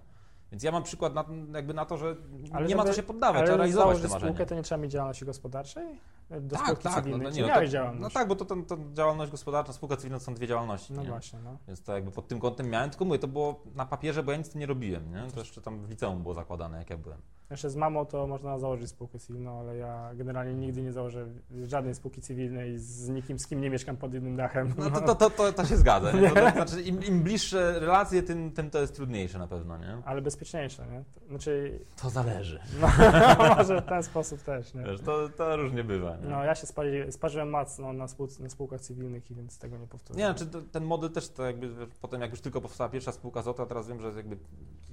Więc 0.52 0.64
ja 0.64 0.72
mam 0.72 0.84
przykład 0.84 1.14
na, 1.14 1.26
jakby 1.54 1.74
na 1.74 1.86
to, 1.86 1.98
że 1.98 2.16
Ale 2.54 2.68
nie 2.68 2.76
ma 2.76 2.82
co 2.84 2.88
żeby- 2.88 2.96
się 2.96 3.04
poddawać, 3.04 3.38
Ale 3.38 3.46
trzeba 3.48 3.58
realizować 3.58 3.98
te 3.98 4.04
marzenia. 4.04 4.20
spółkę 4.20 4.46
to 4.46 4.56
nie 4.56 4.64
trzeba 4.64 4.82
mieć 4.82 4.92
działalności 4.92 5.26
gospodarczej? 5.26 6.00
Do 6.40 6.56
Tak, 6.56 6.66
spółki 6.66 6.84
tak, 6.84 6.94
cywilnej. 6.94 7.28
no, 7.28 7.32
Czy 7.36 7.42
no, 7.42 7.48
miałeś 7.48 7.70
to, 7.70 7.74
działalność? 7.74 8.02
no 8.02 8.10
tak, 8.10 8.28
bo 8.28 8.36
to, 8.36 8.46
to, 8.46 8.56
to 8.56 8.78
działalność 8.94 9.32
gospodarcza, 9.32 9.74
spółka 9.74 9.98
cywilna 9.98 10.20
to 10.20 10.26
są 10.26 10.34
dwie 10.34 10.48
działalności. 10.48 10.94
No 10.94 11.02
nie? 11.04 11.10
właśnie, 11.10 11.40
no. 11.44 11.58
Więc 11.68 11.84
to 11.84 11.94
jakby 11.94 12.12
pod 12.12 12.28
tym 12.28 12.40
kątem 12.40 12.70
miałem, 12.70 12.90
tylko 12.90 13.06
mówię, 13.06 13.20
to 13.20 13.28
było 13.28 13.64
na 13.76 13.86
papierze, 13.86 14.24
bo 14.24 14.32
ja 14.32 14.38
nic 14.38 14.56
nie 14.56 14.66
robiłem, 14.66 15.12
nie? 15.12 15.32
To 15.32 15.40
jeszcze 15.40 15.62
tam 15.62 15.80
w 15.86 15.90
liceum 15.90 16.22
było 16.22 16.34
zakładane, 16.34 16.78
jak 16.78 16.90
ja 16.90 16.98
byłem. 16.98 17.22
Jeszcze 17.52 17.70
z 17.70 17.76
mamą 17.76 18.06
to 18.06 18.28
można 18.28 18.60
założyć 18.60 18.90
spółkę 18.90 19.20
cywilną, 19.20 19.60
ale 19.60 19.78
ja 19.78 20.12
generalnie 20.16 20.54
nigdy 20.54 20.82
nie 20.82 20.92
założę 20.92 21.28
żadnej 21.64 21.96
spółki 21.96 22.22
cywilnej 22.22 22.78
z 22.78 23.10
nikim, 23.10 23.40
z 23.40 23.48
kim 23.48 23.62
nie 23.62 23.70
mieszkam 23.70 23.98
pod 23.98 24.14
jednym 24.14 24.36
dachem. 24.36 24.74
No 24.78 24.92
to, 24.92 25.02
to, 25.02 25.16
to, 25.22 25.30
to, 25.30 25.54
to 25.54 25.66
się 25.66 25.78
zgadza, 25.78 26.12
nie? 26.12 26.30
To, 26.30 26.36
to, 26.36 26.52
znaczy 26.52 26.82
im, 26.82 27.04
im 27.04 27.22
bliższe 27.24 27.80
relacje, 27.80 28.24
tym, 28.24 28.52
tym 28.52 28.70
to 28.70 28.82
jest 28.82 28.96
trudniejsze 28.96 29.40
na 29.40 29.48
pewno, 29.48 29.78
nie? 29.78 29.98
Ale 30.06 30.22
bezpieczniejsze, 30.22 30.86
nie? 30.92 31.04
To- 31.14 31.28
Znaczy, 31.30 31.80
To 32.02 32.10
zależy. 32.10 32.60
no, 32.82 32.88
może 33.58 33.82
w 33.82 33.86
ten 33.86 34.04
sposób 34.04 34.42
też, 34.42 34.74
nie? 34.74 34.84
Wiesz, 34.84 35.02
to, 35.02 35.30
to 35.30 35.56
różnie 35.58 35.84
bywa, 35.84 36.18
Nie? 36.18 36.30
No, 36.30 36.44
ja 36.44 36.56
się 36.56 36.68
spali, 36.68 37.12
sparzyłem 37.12 37.50
mocno 37.50 37.94
na, 37.94 38.08
spół, 38.08 38.28
na 38.40 38.50
spółkach 38.50 38.82
cywilnych, 38.82 39.32
i 39.32 39.36
więc 39.36 39.58
tego 39.60 39.78
nie 39.78 39.88
powtórzę. 39.88 40.20
Nie, 40.20 40.26
znaczy 40.26 40.46
ten 40.72 40.84
model 40.84 41.10
też 41.12 41.30
to 41.30 41.46
jakby 41.46 41.70
potem 42.02 42.22
jak 42.22 42.32
już 42.32 42.42
tylko 42.42 42.62
powstała 42.62 42.90
pierwsza 42.90 43.12
spółka 43.12 43.42
ZOTA, 43.42 43.66
teraz 43.66 43.88
wiem, 43.88 44.02
że 44.02 44.08
jakby 44.08 44.38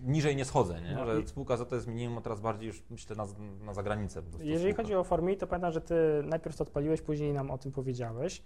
niżej 0.03 0.37
nie 0.37 0.45
schodzę, 0.45 0.81
nie? 0.81 0.95
No 0.95 1.07
że 1.07 1.29
spółka 1.29 1.57
ZOTA 1.57 1.77
jest 1.77 1.89
minimum, 1.89 2.19
a 2.19 2.21
teraz 2.21 2.41
bardziej 2.49 2.67
już 2.67 2.83
myślę 2.91 3.17
na, 3.17 3.27
na 3.65 3.75
zagranicę. 3.75 4.23
Jeżeli 4.41 4.75
chodzi 4.75 4.95
o 4.95 5.05
Formi, 5.05 5.37
to 5.37 5.47
pamiętam, 5.47 5.73
że 5.73 5.81
ty 5.81 5.95
najpierw 6.25 6.57
to 6.57 6.65
odpaliłeś, 6.65 7.03
później 7.03 7.33
nam 7.33 7.51
o 7.51 7.59
tym 7.59 7.73
powiedziałeś, 7.73 8.43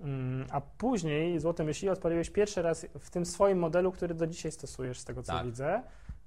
Mm, 0.00 0.46
a 0.50 0.60
później 0.60 1.40
Złote 1.40 1.64
Myśli 1.64 1.88
odpaliłeś 1.88 2.30
pierwszy 2.30 2.62
raz 2.62 2.86
w 2.98 3.10
tym 3.10 3.26
swoim 3.26 3.58
modelu, 3.58 3.92
który 3.92 4.14
do 4.14 4.26
dzisiaj 4.26 4.52
stosujesz, 4.52 4.98
z 4.98 5.04
tego 5.04 5.22
co 5.22 5.32
Tak. 5.32 5.46
widzę. 5.46 5.82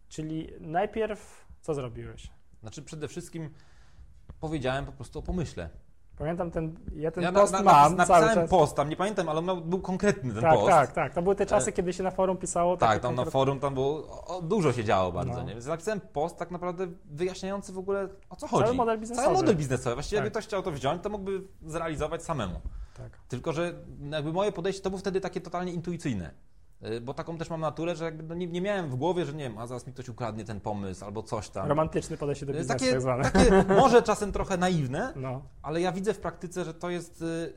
Czyli 0.09 0.49
najpierw 0.59 1.45
co 1.61 1.73
zrobiłeś? 1.73 2.31
Znaczy 2.61 2.81
przede 2.81 3.07
wszystkim 3.07 3.49
powiedziałem 4.39 4.85
po 4.85 4.91
prostu 4.91 5.19
o 5.19 5.21
pomyśle. 5.21 5.69
Pamiętam 6.17 6.51
ten, 6.51 6.75
ja 6.95 7.11
ten 7.11 7.23
ja 7.23 7.31
post 7.31 7.53
na, 7.53 7.61
na, 7.61 7.71
mam 7.71 7.95
napisałem 7.95 8.23
cały 8.23 8.35
czas. 8.35 8.49
post, 8.49 8.75
tam 8.75 8.89
nie 8.89 8.95
pamiętam, 8.95 9.29
ale 9.29 9.39
on 9.39 9.69
był 9.69 9.79
konkretny 9.81 10.33
ten 10.33 10.41
tak, 10.41 10.53
post. 10.53 10.67
tak, 10.67 10.91
tak. 10.91 11.13
To 11.13 11.21
były 11.21 11.35
te 11.35 11.45
czasy, 11.45 11.69
E, 11.69 11.73
kiedy 11.73 11.93
się 11.93 12.03
na 12.03 12.11
forum 12.11 12.37
pisało. 12.37 12.77
Tak, 12.77 12.99
tam 12.99 13.15
na 13.15 13.21
konkret- 13.23 13.31
forum 13.31 13.59
tam 13.59 13.73
było, 13.73 14.23
o, 14.27 14.41
dużo 14.41 14.73
się 14.73 14.83
działo 14.83 15.11
bardzo, 15.11 15.33
No. 15.33 15.43
nie? 15.43 15.53
Więc 15.53 15.65
napisałem 15.65 15.99
post 16.01 16.37
tak 16.37 16.51
naprawdę 16.51 16.87
wyjaśniający 17.05 17.73
w 17.73 17.77
ogóle 17.77 18.07
o 18.29 18.35
co 18.35 18.47
chodzi. 18.47 18.63
Cały 18.63 18.75
model 18.75 18.99
biznesowy. 18.99 19.25
Cały 19.25 19.37
model 19.37 19.55
biznesowy. 19.55 19.95
Właściwie 19.95 20.17
Tak. 20.17 20.25
jakby 20.25 20.31
ktoś 20.39 20.45
chciał 20.47 20.63
to 20.63 20.71
wziąć, 20.71 21.03
to 21.03 21.09
mógłby 21.09 21.41
zrealizować 21.65 22.23
samemu. 22.23 22.61
Tak. 22.97 23.17
Tylko, 23.27 23.53
że 23.53 23.73
jakby 24.11 24.33
moje 24.33 24.51
podejście 24.51 24.81
to 24.81 24.89
było 24.89 24.99
wtedy 24.99 25.21
takie 25.21 25.41
totalnie 25.41 25.71
intuicyjne. 25.73 26.31
Y, 26.85 27.01
Bo 27.01 27.13
taką 27.13 27.37
też 27.37 27.49
mam 27.49 27.61
naturę, 27.61 27.95
że 27.95 28.05
jakby 28.05 28.23
no 28.23 28.35
nie, 28.35 28.47
nie 28.47 28.61
miałem 28.61 28.89
w 28.89 28.95
głowie, 28.95 29.25
że 29.25 29.33
nie 29.33 29.43
wiem, 29.43 29.57
a 29.57 29.67
zaraz 29.67 29.87
mi 29.87 29.93
ktoś 29.93 30.09
ukradnie 30.09 30.45
ten 30.45 30.61
pomysł 30.61 31.05
albo 31.05 31.23
coś 31.23 31.49
tam. 31.49 31.67
Romantyczne 31.67 32.17
podejście 32.17 32.45
do 32.45 32.53
Y, 32.53 32.55
biznesu 32.55 32.79
takie, 32.79 32.91
tak 32.91 33.01
zwane. 33.01 33.23
takie 33.23 33.63
może 33.81 34.01
czasem 34.03 34.31
trochę 34.31 34.57
naiwne, 34.57 35.13
No, 35.15 35.41
ale 35.61 35.81
ja 35.81 35.91
widzę 35.91 36.13
w 36.13 36.19
praktyce, 36.19 36.65
że 36.65 36.73
to 36.73 36.89
jest 36.89 37.21
y, 37.21 37.53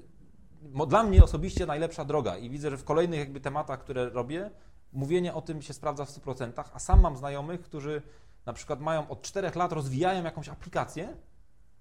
dla 0.88 1.02
mnie 1.02 1.24
osobiście 1.24 1.66
najlepsza 1.66 2.04
droga 2.04 2.36
i 2.36 2.50
widzę, 2.50 2.70
że 2.70 2.76
w 2.76 2.84
kolejnych 2.84 3.18
jakby 3.20 3.40
tematach, 3.40 3.80
które 3.80 4.08
robię, 4.10 4.50
mówienie 4.92 5.34
o 5.34 5.42
tym 5.42 5.62
się 5.62 5.72
sprawdza 5.74 6.04
w 6.04 6.10
100%, 6.10 6.64
a 6.74 6.78
sam 6.78 7.00
mam 7.00 7.16
znajomych, 7.16 7.60
którzy 7.62 8.02
na 8.46 8.52
przykład 8.52 8.80
mają 8.80 9.08
od 9.08 9.22
4 9.22 9.50
lat, 9.54 9.72
rozwijają 9.72 10.24
jakąś 10.24 10.48
aplikację 10.48 11.16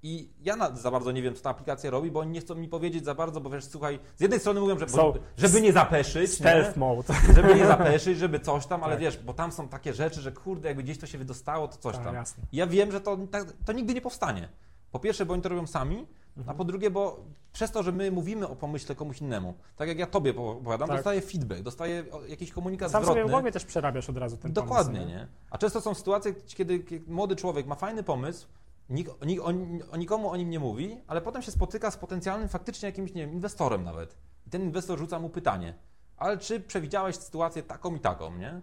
i 0.07 0.29
ja 0.43 0.55
na, 0.55 0.75
za 0.75 0.91
bardzo 0.91 1.11
nie 1.11 1.21
wiem, 1.21 1.35
co 1.35 1.41
ta 1.41 1.49
aplikacja 1.49 1.89
robi, 1.89 2.11
bo 2.11 2.19
oni 2.19 2.31
nie 2.31 2.41
chcą 2.41 2.55
mi 2.55 2.67
powiedzieć 2.67 3.05
za 3.05 3.15
bardzo, 3.15 3.41
bo 3.41 3.49
wiesz, 3.49 3.65
słuchaj, 3.65 3.99
z 4.15 4.21
jednej 4.21 4.39
strony 4.39 4.59
mówią, 4.59 4.79
że, 4.79 4.89
Są- 4.89 5.13
żeby 5.37 5.61
nie 5.61 5.73
zapeszyć, 5.73 6.15
nie? 6.31 6.35
stealth 6.37 6.77
mode. 6.77 7.13
żeby 7.35 7.55
nie 7.55 7.65
zapeszyć, 7.67 8.17
żeby 8.17 8.39
coś 8.39 8.65
tam, 8.65 8.83
ale 8.83 8.93
Tak. 8.93 9.01
wiesz, 9.01 9.17
bo 9.17 9.33
tam 9.33 9.51
są 9.51 9.67
takie 9.67 9.93
rzeczy, 9.93 10.21
że 10.21 10.31
kurde, 10.31 10.67
jakby 10.67 10.83
gdzieś 10.83 10.97
to 10.97 11.07
się 11.07 11.17
wydostało, 11.17 11.67
to 11.67 11.77
coś 11.77 11.95
Tak, 11.95 12.05
tam. 12.05 12.15
jasne. 12.15 12.43
I 12.51 12.57
ja 12.57 12.67
wiem, 12.67 12.91
że 12.91 13.01
to, 13.01 13.17
tak- 13.31 13.53
to 13.65 13.73
nigdy 13.73 13.93
nie 13.93 14.01
powstanie. 14.01 14.49
Po 14.91 14.99
pierwsze, 14.99 15.25
bo 15.25 15.33
oni 15.33 15.41
to 15.43 15.49
robią 15.49 15.67
sami, 15.67 16.07
a 16.35 16.39
Mhm. 16.39 16.57
po 16.57 16.63
drugie, 16.63 16.89
bo 16.91 17.19
przez 17.53 17.71
to, 17.71 17.83
że 17.83 17.91
my 17.91 18.11
mówimy 18.11 18.47
o 18.47 18.55
pomyśle 18.55 18.95
komuś 18.95 19.21
innemu, 19.21 19.53
tak 19.75 19.87
jak 19.87 19.99
ja 19.99 20.07
tobie 20.07 20.31
opowiadam, 20.37 20.87
Tak. 20.87 20.97
dostaję 20.97 21.21
feedback, 21.21 21.61
dostaję 21.61 22.03
jakiś 22.27 22.51
komunikat 22.51 22.91
Sam 22.91 23.01
sobie 23.03 23.11
w 23.11 23.15
zwrotny. 23.15 23.31
głowie 23.31 23.51
też 23.51 23.65
przerabiasz 23.65 24.09
od 24.09 24.17
razu 24.17 24.37
ten 24.37 24.53
Dokładnie, 24.53 24.99
pomysł, 24.99 25.15
nie? 25.17 25.27
A 25.49 25.57
często 25.57 25.81
są 25.81 25.93
sytuacje, 25.93 26.33
kiedy 26.33 26.83
młody 27.07 27.35
człowiek 27.35 27.67
ma 27.67 27.75
fajny 27.75 28.03
pomysł, 28.03 28.47
nik, 28.89 29.09
nik, 29.25 29.41
o, 29.41 29.51
o 29.91 29.97
nikomu 29.97 30.29
o 30.29 30.35
nim 30.37 30.49
nie 30.49 30.59
mówi, 30.59 30.97
ale 31.07 31.21
potem 31.21 31.41
się 31.41 31.51
spotyka 31.51 31.91
z 31.91 31.97
potencjalnym 31.97 32.49
faktycznie 32.49 32.85
jakimś, 32.89 33.13
nie 33.13 33.21
wiem, 33.21 33.33
inwestorem 33.33 33.83
nawet. 33.83 34.15
I 34.47 34.49
ten 34.49 34.61
inwestor 34.63 34.99
rzuca 34.99 35.19
mu 35.19 35.29
pytanie, 35.29 35.73
ale 36.17 36.37
czy 36.37 36.59
przewidziałeś 36.59 37.15
sytuację 37.15 37.63
taką 37.63 37.95
i 37.95 37.99
taką, 37.99 38.37
nie? 38.37 38.61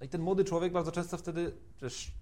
I 0.00 0.08
ten 0.08 0.20
młody 0.20 0.44
człowiek 0.44 0.72
bardzo 0.72 0.92
często 0.92 1.18
wtedy 1.18 1.52
przecież 1.76 2.12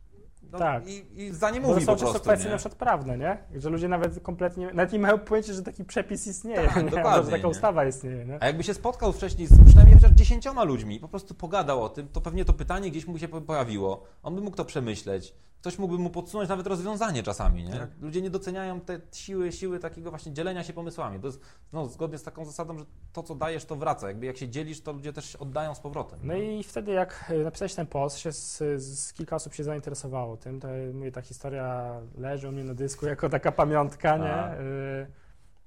no, 0.52 0.58
Tak. 0.58 0.88
i, 0.88 1.22
i 1.22 1.30
za 1.34 1.50
nie 1.50 1.60
Bo 1.60 1.68
mówi 1.68 1.86
to 1.86 1.92
po 1.92 1.92
są 1.92 2.04
często 2.04 2.10
prostu, 2.12 2.20
kwestie 2.28 2.44
nie? 2.44 2.50
na 2.50 2.58
przykład 2.58 2.78
prawne, 2.78 3.18
nie? 3.18 3.60
Że 3.60 3.70
ludzie 3.70 3.88
nawet 3.88 4.20
kompletnie, 4.22 4.66
nawet 4.66 4.92
nie 4.92 4.98
mają 4.98 5.18
pojęcia, 5.18 5.52
że 5.52 5.62
taki 5.62 5.84
przepis 5.84 6.26
istnieje, 6.26 6.68
Tak, 6.68 6.76
nie? 6.76 6.90
dokładnie, 6.90 7.24
że 7.24 7.30
taka 7.30 7.42
nie? 7.42 7.48
ustawa 7.48 7.84
istnieje, 7.86 8.24
nie? 8.26 8.42
A 8.42 8.46
jakby 8.46 8.62
się 8.62 8.74
spotkał 8.74 9.12
wcześniej 9.12 9.46
z 9.48 9.64
przynajmniej 9.66 9.96
chociaż 9.96 10.10
dziesięcioma 10.10 10.64
ludźmi 10.64 11.00
po 11.00 11.08
prostu 11.08 11.34
pogadał 11.34 11.82
o 11.82 11.88
tym, 11.88 12.08
to 12.08 12.20
pewnie 12.20 12.44
to 12.44 12.52
pytanie 12.52 12.90
gdzieś 12.90 13.06
mu 13.06 13.18
się 13.18 13.28
po- 13.28 13.40
pojawiło. 13.40 14.02
On 14.22 14.34
by 14.34 14.40
mógł 14.40 14.56
to 14.56 14.64
przemyśleć. 14.64 15.34
Ktoś 15.60 15.78
mógłby 15.78 15.98
mu 16.02 16.10
podsunąć 16.10 16.48
nawet 16.48 16.66
rozwiązanie 16.66 17.22
czasami, 17.22 17.64
nie? 17.64 17.72
Tak. 17.72 17.90
Ludzie 18.00 18.22
nie 18.22 18.30
doceniają 18.30 18.80
te 18.80 19.00
siły, 19.12 19.52
siły 19.52 19.78
takiego 19.78 20.10
właśnie 20.10 20.32
dzielenia 20.32 20.64
się 20.64 20.72
pomysłami. 20.72 21.20
To 21.20 21.26
jest 21.26 21.40
no, 21.72 21.86
zgodnie 21.86 22.18
z 22.18 22.22
taką 22.22 22.44
zasadą, 22.44 22.78
że 22.78 22.84
to, 23.12 23.22
co 23.22 23.34
dajesz, 23.34 23.64
to 23.64 23.76
wraca. 23.76 24.08
Jakby 24.08 24.26
jak 24.26 24.36
się 24.36 24.48
dzielisz, 24.48 24.80
to 24.80 24.92
ludzie 24.92 25.12
też 25.12 25.36
oddają 25.36 25.74
z 25.74 25.80
powrotem. 25.80 26.18
No 26.22 26.34
nie? 26.34 26.58
i 26.58 26.62
wtedy 26.62 26.92
jak 26.92 27.24
e, 27.28 27.34
napisałeś 27.44 27.74
ten 27.74 27.86
post, 27.86 28.18
się 28.18 28.32
z, 28.32 28.58
z 28.82 29.12
kilka 29.12 29.36
osób 29.36 29.54
się 29.54 29.64
zainteresowało 29.64 30.36
tym, 30.36 30.60
to 30.60 30.68
mówię, 30.92 31.12
ta 31.12 31.22
historia 31.22 32.00
leży 32.18 32.48
u 32.48 32.52
mnie 32.52 32.64
na 32.64 32.74
dysku 32.74 33.06
jako 33.06 33.28
taka 33.28 33.52
pamiątka, 33.52 34.16
nie? 34.16 34.24
Tak. 34.24 34.58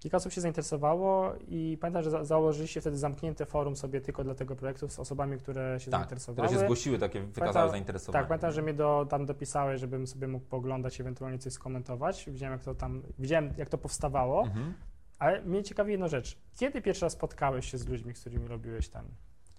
Kilka 0.04 0.18
osób 0.18 0.32
się 0.32 0.42
zainteresowało 0.42 1.34
i 1.48 1.78
pamiętam, 1.82 2.04
że 2.04 2.10
za, 2.12 2.24
założyliście 2.24 2.82
wtedy 2.82 2.98
zamknięte 2.98 3.46
forum 3.46 3.76
sobie 3.76 4.02
tylko 4.02 4.24
dla 4.24 4.36
tego 4.36 4.56
projektu 4.56 4.90
z 4.90 5.00
osobami, 5.00 5.38
które 5.38 5.80
się 5.80 5.92
tak, 5.92 6.00
zainteresowały. 6.00 6.48
które 6.48 6.60
się 6.60 6.66
zgłosiły, 6.66 7.00
takie 7.00 7.20
wykazały 7.22 7.54
Pamiętam- 7.54 7.72
zainteresowanie. 7.72 8.22
Tak, 8.22 8.28
pamiętam, 8.28 8.52
że 8.52 8.62
mnie 8.62 8.74
do, 8.74 9.06
tam 9.10 9.26
dopisałeś, 9.26 9.82
żebym 9.82 10.08
sobie 10.08 10.28
mógł 10.28 10.46
poglądać, 10.46 11.02
ewentualnie 11.02 11.38
coś 11.40 11.54
skomentować. 11.54 12.26
Widziałem, 12.28 12.54
jak 12.54 12.64
to 12.64 12.76
tam, 12.76 13.02
widziałem, 13.20 13.54
jak 13.58 13.70
to 13.70 13.78
powstawało, 13.78 14.44
Mhm. 14.44 14.74
ale 15.20 15.42
mnie 15.42 15.64
ciekawi 15.64 15.92
jedna 15.92 16.08
rzecz. 16.08 16.38
Kiedy 16.58 16.82
pierwszy 16.82 17.06
raz 17.06 17.14
spotkałeś 17.14 17.72
się 17.72 17.78
z 17.78 17.88
ludźmi, 17.88 18.14
z 18.16 18.20
którymi 18.20 18.48
robiłeś 18.48 18.90
tam? 18.90 19.06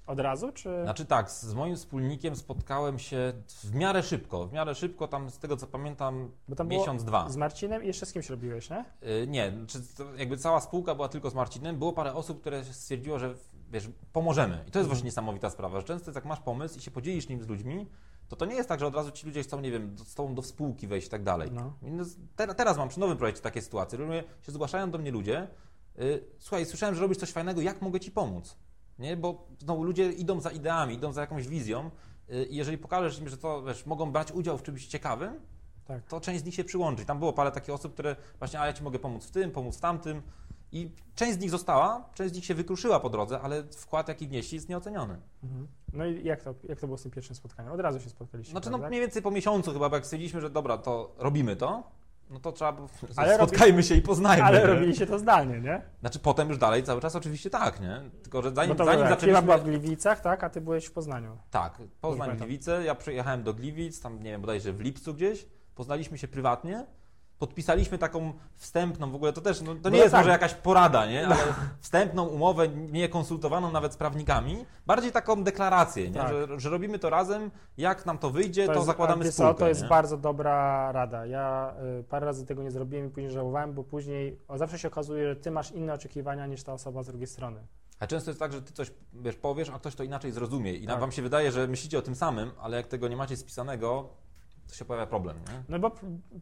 Od 0.07 0.21
razu, 0.21 0.53
czy... 0.53 0.83
Znaczy 0.83 1.05
tak, 1.05 1.31
z 1.31 1.55
moim 1.55 1.77
wspólnikiem 1.77 2.37
spotkałem 2.37 2.99
się 2.99 3.33
w 3.65 3.75
miarę 3.75 4.03
szybko. 4.03 4.47
W 4.47 4.53
miarę 4.53 4.75
szybko, 4.75 5.09
tam 5.09 5.31
z 5.31 5.39
tego 5.39 5.57
co 5.57 5.67
pamiętam, 5.67 6.31
miesiąc, 6.65 7.05
dwa. 7.05 7.29
z 7.29 7.37
Marcinem 7.37 7.85
i 7.85 7.87
jeszcze 7.87 8.07
z 8.07 8.13
kimś 8.13 8.31
robiłeś, 8.31 8.71
nie? 8.71 8.85
Y, 9.23 9.27
Nie, 9.27 9.53
czy 9.67 9.79
to 9.97 10.15
jakby 10.15 10.37
cała 10.37 10.61
spółka 10.61 10.95
była 10.95 11.09
tylko 11.09 11.31
z 11.31 11.35
Marcinem. 11.35 11.79
Było 11.79 11.93
parę 11.93 12.15
osób, 12.15 12.41
które 12.41 12.65
stwierdziło, 12.65 13.19
że 13.19 13.35
wiesz, 13.71 13.89
pomożemy. 14.13 14.55
I 14.55 14.57
to 14.59 14.63
jest 14.63 14.69
Mhm. 14.77 14.87
właśnie 14.89 15.05
niesamowita 15.05 15.51
sprawa, 15.51 15.81
że 15.81 15.87
często 15.87 16.13
jak 16.15 16.25
masz 16.25 16.41
pomysł 16.41 16.79
i 16.79 16.83
się 16.83 16.91
podzielisz 16.91 17.29
nim 17.29 17.43
z 17.43 17.49
ludźmi, 17.49 17.87
to 18.29 18.37
to 18.37 18.45
nie 18.45 18.55
jest 18.55 18.69
tak, 18.69 18.81
że 18.81 18.87
od 18.87 18.95
razu 18.95 19.11
ci 19.11 19.27
ludzie 19.27 19.43
chcą, 19.43 19.61
nie 19.61 19.71
wiem, 19.71 19.99
z 19.99 20.15
tobą 20.15 20.35
do 20.35 20.43
spółki 20.43 20.87
wejść 20.87 21.07
i 21.07 21.11
tak 21.11 21.23
dalej. 21.23 21.51
No. 21.53 21.73
Te- 22.37 22.55
teraz 22.55 22.77
mam 22.77 22.89
przy 22.89 23.01
nowym 23.01 23.17
projekcie 23.17 23.43
takie 23.43 23.63
sytuacje. 23.63 23.99
Ludzie 23.99 24.25
się 24.43 24.53
zgłaszają 24.53 24.91
do 24.91 24.99
mnie 24.99 25.11
ludzie, 25.11 25.49
y, 25.99 26.25
słuchaj, 26.39 26.67
słyszałem, 26.67 26.95
że 26.95 27.01
robisz 27.01 27.19
coś 27.19 27.31
fajnego, 27.33 27.61
jak 27.61 27.83
mogę 27.83 28.01
ci 28.01 28.11
pomóc? 28.11 28.57
Nie, 28.99 29.17
bo 29.17 29.47
znowu 29.59 29.83
ludzie 29.85 30.13
idą 30.13 30.41
za 30.41 30.51
ideami, 30.51 30.95
idą 30.95 31.13
za 31.13 31.21
jakąś 31.21 31.49
wizją 31.49 31.91
y, 32.31 32.45
i 32.45 32.57
jeżeli 32.57 32.79
pokażesz 32.79 33.19
im, 33.19 33.29
że 33.29 33.37
to, 33.37 33.63
wiesz, 33.63 33.87
mogą 33.87 34.13
brać 34.13 34.33
udział 34.33 34.59
w 34.59 34.63
czymś 34.63 34.87
ciekawym, 34.87 35.41
Tak. 35.85 36.03
to 36.07 36.21
część 36.21 36.41
z 36.41 36.45
nich 36.45 36.55
się 36.55 36.65
przyłączy. 36.65 37.05
Tam 37.05 37.19
było 37.19 37.33
parę 37.33 37.53
takich 37.53 37.75
osób, 37.75 37.93
które 37.95 38.17
właśnie, 38.39 38.61
a 38.61 38.67
ja 38.67 38.73
ci 38.73 38.83
mogę 38.83 38.99
pomóc 38.99 39.25
w 39.25 39.31
tym, 39.31 39.51
pomóc 39.51 39.77
w 39.77 39.81
tamtym. 39.81 40.23
I 40.73 40.91
część 41.15 41.33
z 41.39 41.39
nich 41.41 41.51
została, 41.51 42.09
część 42.15 42.33
z 42.33 42.37
nich 42.37 42.45
się 42.45 42.55
wykruszyła 42.55 43.01
po 43.01 43.11
drodze, 43.11 43.41
ale 43.41 43.63
wkład, 43.65 44.09
jaki 44.09 44.27
wnieśli, 44.27 44.57
jest 44.57 44.69
nieoceniony. 44.69 45.21
Mhm. 45.43 45.69
No 45.93 46.07
i 46.07 46.25
jak 46.25 46.43
to, 46.43 46.55
jak 46.69 46.81
to 46.81 46.87
było 46.87 46.99
z 46.99 47.03
tym 47.03 47.11
pierwszym 47.11 47.37
spotkaniem? 47.37 47.73
Od 47.73 47.81
razu 47.81 48.01
się 48.01 48.11
spotkaliście, 48.11 48.51
Znaczy, 48.51 48.71
no 48.71 48.79
prawda? 48.79 48.89
mniej 48.89 49.01
więcej 49.01 49.23
po 49.23 49.31
miesiącu 49.31 49.73
chyba, 49.73 49.89
bo 49.91 49.97
jak 49.97 50.05
stwierdziliśmy, 50.05 50.41
że 50.41 50.51
dobra, 50.51 50.79
to 50.79 51.15
robimy 51.19 51.57
to, 51.57 51.83
no 52.31 52.40
to 52.40 52.52
trzeba, 52.52 52.76
Ale 53.16 53.35
spotkajmy 53.35 53.83
się 53.83 53.95
i 53.95 54.02
poznajmy. 54.02 54.45
Ale 54.45 54.61
nie? 54.61 54.66
robiliście 54.66 55.07
to 55.07 55.19
zdalnie, 55.19 55.61
nie? 55.61 55.83
Znaczy 56.00 56.19
potem 56.19 56.49
już 56.49 56.59
dalej 56.59 56.83
cały 56.83 57.00
czas 57.00 57.16
oczywiście 57.16 57.50
tak, 57.50 57.81
nie? 57.81 58.02
Tylko, 58.23 58.43
że 58.43 58.54
zanim, 58.54 58.76
to 58.76 58.85
zanim 58.85 58.99
była, 59.00 59.11
zaczęliśmy... 59.11 59.43
była 59.43 59.59
w 59.59 59.64
Gliwicach, 59.64 60.21
tak? 60.21 60.45
A 60.45 60.50
ty 60.50 60.61
byłeś 60.61 60.87
w 60.87 60.93
Poznaniu. 60.93 61.38
Tak, 61.50 61.78
Poznań. 62.00 62.37
Gliwice, 62.37 62.85
ja 62.85 62.95
przyjechałem 62.95 63.43
do 63.43 63.54
Gliwic, 63.54 64.00
tam 64.00 64.23
nie 64.23 64.31
wiem, 64.31 64.40
bodajże 64.40 64.73
w 64.73 64.81
lipcu 64.81 65.14
gdzieś, 65.14 65.47
poznaliśmy 65.75 66.19
się 66.19 66.28
prywatnie, 66.28 66.87
podpisaliśmy 67.38 67.99
taką 67.99 68.33
wstępną, 68.55 69.11
w 69.11 69.14
ogóle 69.14 69.33
to 69.33 69.41
też, 69.41 69.61
no, 69.61 69.75
to 69.75 69.88
nie 69.91 69.97
No 69.97 70.03
jest 70.03 70.11
tak. 70.12 70.21
może 70.21 70.31
jakaś 70.31 70.55
porada, 70.55 71.07
nie? 71.07 71.26
Ale 71.26 71.37
wstępną 71.81 72.26
umowę, 72.26 72.69
nie 72.69 73.09
konsultowaną 73.09 73.73
nawet 73.73 73.93
z 73.93 73.97
prawnikami, 73.97 74.64
bardziej 74.87 75.12
taką 75.12 75.45
deklarację? 75.45 76.11
Tak. 76.11 76.29
Że, 76.29 76.61
że 76.61 76.71
robimy 76.71 76.99
to 76.99 77.11
razem, 77.11 77.50
jak 77.76 78.07
nam 78.07 78.19
to 78.19 78.31
wyjdzie, 78.31 78.67
to, 78.67 78.73
jest- 78.75 78.87
zakładamy 78.87 79.25
wiesz 79.25 79.35
co, 79.35 79.43
spółkę. 79.43 79.59
To 79.59 79.69
jest 79.69 79.83
nie? 79.83 79.88
bardzo 79.88 80.17
dobra 80.17 80.93
rada. 80.93 81.26
Ja 81.26 81.75
y, 82.00 82.05
parę 82.05 82.26
razy 82.26 82.47
tego 82.47 82.62
nie 82.62 82.71
zrobiłem 82.71 83.07
i 83.07 83.11
później 83.11 83.31
żałowałem, 83.33 83.75
bo 83.75 83.85
później 83.85 84.38
zawsze 84.55 84.79
się 84.79 84.88
okazuje, 84.88 85.29
że 85.29 85.37
ty 85.37 85.50
masz 85.50 85.73
inne 85.73 85.93
oczekiwania 85.93 86.47
niż 86.47 86.62
ta 86.62 86.73
osoba 86.73 87.03
z 87.03 87.07
drugiej 87.07 87.26
strony. 87.26 87.67
A 88.00 88.07
często 88.07 88.31
jest 88.31 88.41
tak, 88.41 88.53
że 88.53 88.62
ty 88.62 88.73
coś 88.73 88.93
wiesz, 89.12 89.37
powiesz, 89.37 89.71
a 89.71 89.79
ktoś 89.79 89.95
to 89.95 90.03
inaczej 90.05 90.33
zrozumie 90.33 90.73
i 90.75 90.87
Tak. 90.87 91.00
wam 91.00 91.12
się 91.12 91.23
wydaje, 91.23 91.53
że 91.53 91.67
myślicie 91.69 91.99
o 91.99 92.03
tym 92.03 92.14
samym, 92.14 92.50
ale 92.61 92.76
jak 92.76 92.87
tego 92.87 93.09
nie 93.09 93.17
macie 93.17 93.37
spisanego, 93.37 94.09
to 94.68 94.75
się 94.75 94.85
pojawia 94.85 95.06
problem, 95.06 95.37
nie? 95.37 95.62
No 95.68 95.78
bo 95.78 95.90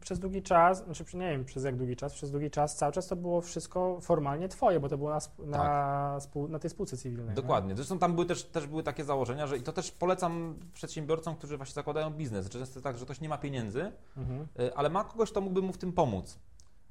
przez 0.01 0.19
długi 0.19 0.41
czas, 0.41 0.85
znaczy 0.85 1.17
nie 1.17 1.29
wiem 1.31 1.45
przez 1.45 1.63
jak 1.63 1.75
długi 1.77 1.95
czas, 1.95 2.13
przez 2.13 2.31
długi 2.31 2.51
czas 2.51 2.75
cały 2.75 2.91
czas 2.93 3.07
to 3.07 3.15
było 3.15 3.41
wszystko 3.41 3.97
formalnie 4.01 4.47
twoje, 4.47 4.79
bo 4.79 4.89
to 4.89 4.97
było 4.97 5.09
na, 5.11 5.19
na, 5.45 6.19
spół, 6.19 6.47
na 6.47 6.59
tej 6.59 6.69
spółce 6.69 6.97
cywilnej. 6.97 7.27
nie? 7.29 7.33
Dokładnie. 7.35 7.75
Zresztą 7.75 7.99
tam 7.99 8.13
były 8.13 8.25
też, 8.25 8.43
też 8.43 8.67
były 8.67 8.83
takie 8.83 9.03
założenia, 9.03 9.47
że 9.47 9.57
i 9.57 9.61
to 9.61 9.73
też 9.73 9.91
polecam 9.91 10.55
przedsiębiorcom, 10.73 11.35
którzy 11.35 11.57
właśnie 11.57 11.73
zakładają 11.73 12.09
biznes. 12.11 12.49
Często 12.49 12.59
jest 12.59 12.83
tak, 12.83 12.97
że 12.97 13.05
ktoś 13.05 13.21
nie 13.21 13.29
ma 13.29 13.37
pieniędzy, 13.37 13.91
Mhm. 14.17 14.47
y, 14.59 14.75
ale 14.75 14.89
ma 14.89 15.03
kogoś, 15.03 15.31
kto 15.31 15.41
mógłby 15.41 15.61
mu 15.61 15.73
w 15.73 15.77
tym 15.77 15.93
pomóc. 15.93 16.39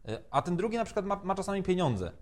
Y, 0.08 0.18
A 0.30 0.42
ten 0.42 0.56
drugi 0.56 0.76
na 0.76 0.84
przykład 0.84 1.06
ma, 1.06 1.20
ma 1.24 1.34
czasami 1.34 1.62
pieniądze. 1.62 2.12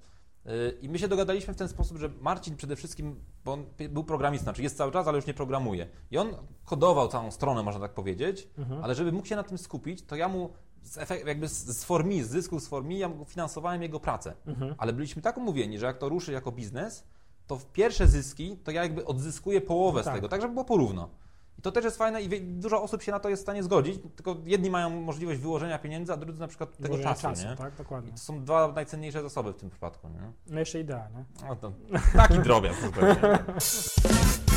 I 0.83 0.89
my 0.89 0.99
się 0.99 1.09
dogadaliśmy 1.09 1.55
w 1.55 1.57
ten 1.57 1.69
sposób, 1.69 1.99
że 1.99 2.11
Marcin 2.21 2.57
przede 2.57 2.77
wszystkim, 2.77 3.21
bo 3.45 3.53
on 3.53 3.65
był 3.91 4.05
programistą, 4.05 4.45
znaczy 4.45 4.63
jest 4.63 4.77
cały 4.77 4.93
czas, 4.93 5.07
ale 5.07 5.17
już 5.19 5.27
nie 5.27 5.35
programuje. 5.35 5.87
I 6.11 6.19
on 6.19 6.29
kodował 6.65 7.09
całą 7.09 7.31
stronę, 7.31 7.63
można 7.63 7.81
tak 7.81 7.95
powiedzieć, 7.95 8.49
Mhm. 8.59 8.85
ale 8.85 8.95
żeby 8.95 9.13
mógł 9.13 9.27
się 9.27 9.37
na 9.37 9.43
tym 9.43 9.59
skupić, 9.59 10.03
to 10.03 10.17
ja 10.17 10.29
mu 10.29 10.51
z 10.83 10.99
efekt, 10.99 11.27
jakby 11.27 11.49
z, 11.49 11.85
formi, 11.85 12.23
z 12.23 12.29
zysków 12.29 12.63
z 12.63 12.69
formi, 12.69 12.99
ja 12.99 13.09
mu 13.09 13.25
finansowałem 13.25 13.83
jego 13.83 14.01
pracę. 14.01 14.33
Mhm. 14.47 14.75
Ale 14.79 14.93
byliśmy 14.93 15.23
tak 15.23 15.37
umówieni, 15.39 15.79
że 15.79 15.87
jak 15.87 15.99
to 15.99 16.09
ruszy 16.09 16.33
jako 16.33 16.53
biznes, 16.53 17.05
to 17.47 17.57
w 17.57 17.67
pierwsze 17.67 18.07
zyski, 18.07 18.57
to 18.65 18.71
ja 18.71 18.83
jakby 18.83 19.05
odzyskuję 19.07 19.61
połowę 19.61 20.03
Tak. 20.05 20.13
z 20.15 20.17
tego, 20.17 20.29
tak 20.29 20.41
żeby 20.41 20.55
było 20.55 20.65
porówno. 20.65 21.09
I 21.61 21.63
to 21.63 21.73
też 21.73 21.85
jest 21.85 21.97
fajne 21.97 22.23
i 22.23 22.41
dużo 22.41 22.83
osób 22.83 23.03
się 23.03 23.13
na 23.13 23.21
to 23.21 23.29
jest 23.29 23.43
w 23.43 23.45
stanie 23.45 23.63
zgodzić, 23.63 24.01
tylko 24.17 24.37
jedni 24.45 24.71
mają 24.71 24.91
możliwość 24.91 25.41
wyłożenia 25.41 25.79
pieniędzy, 25.79 26.13
a 26.13 26.17
drudzy 26.17 26.41
na 26.41 26.49
przykład 26.49 26.77
tego 26.77 26.89
Wyłożenia 26.89 27.15
czasu, 27.15 27.49
nie? 27.49 27.57
Tak, 27.57 27.75
dokładnie. 27.75 28.11
I 28.11 28.13
to 28.13 28.19
są 28.19 28.45
dwa 28.45 28.73
najcenniejsze 28.73 29.23
zasoby 29.23 29.53
w 29.53 29.57
tym 29.57 29.71
przypadku, 29.71 30.09
nie? 30.09 30.33
No 30.47 30.61
jeszcze 30.61 30.81
idea, 30.81 31.09
nie? 31.09 31.25
No 31.49 31.57
to 31.57 31.73
taki 32.17 32.39
drobiazg 32.39 32.81
zupełnie. 32.83 33.17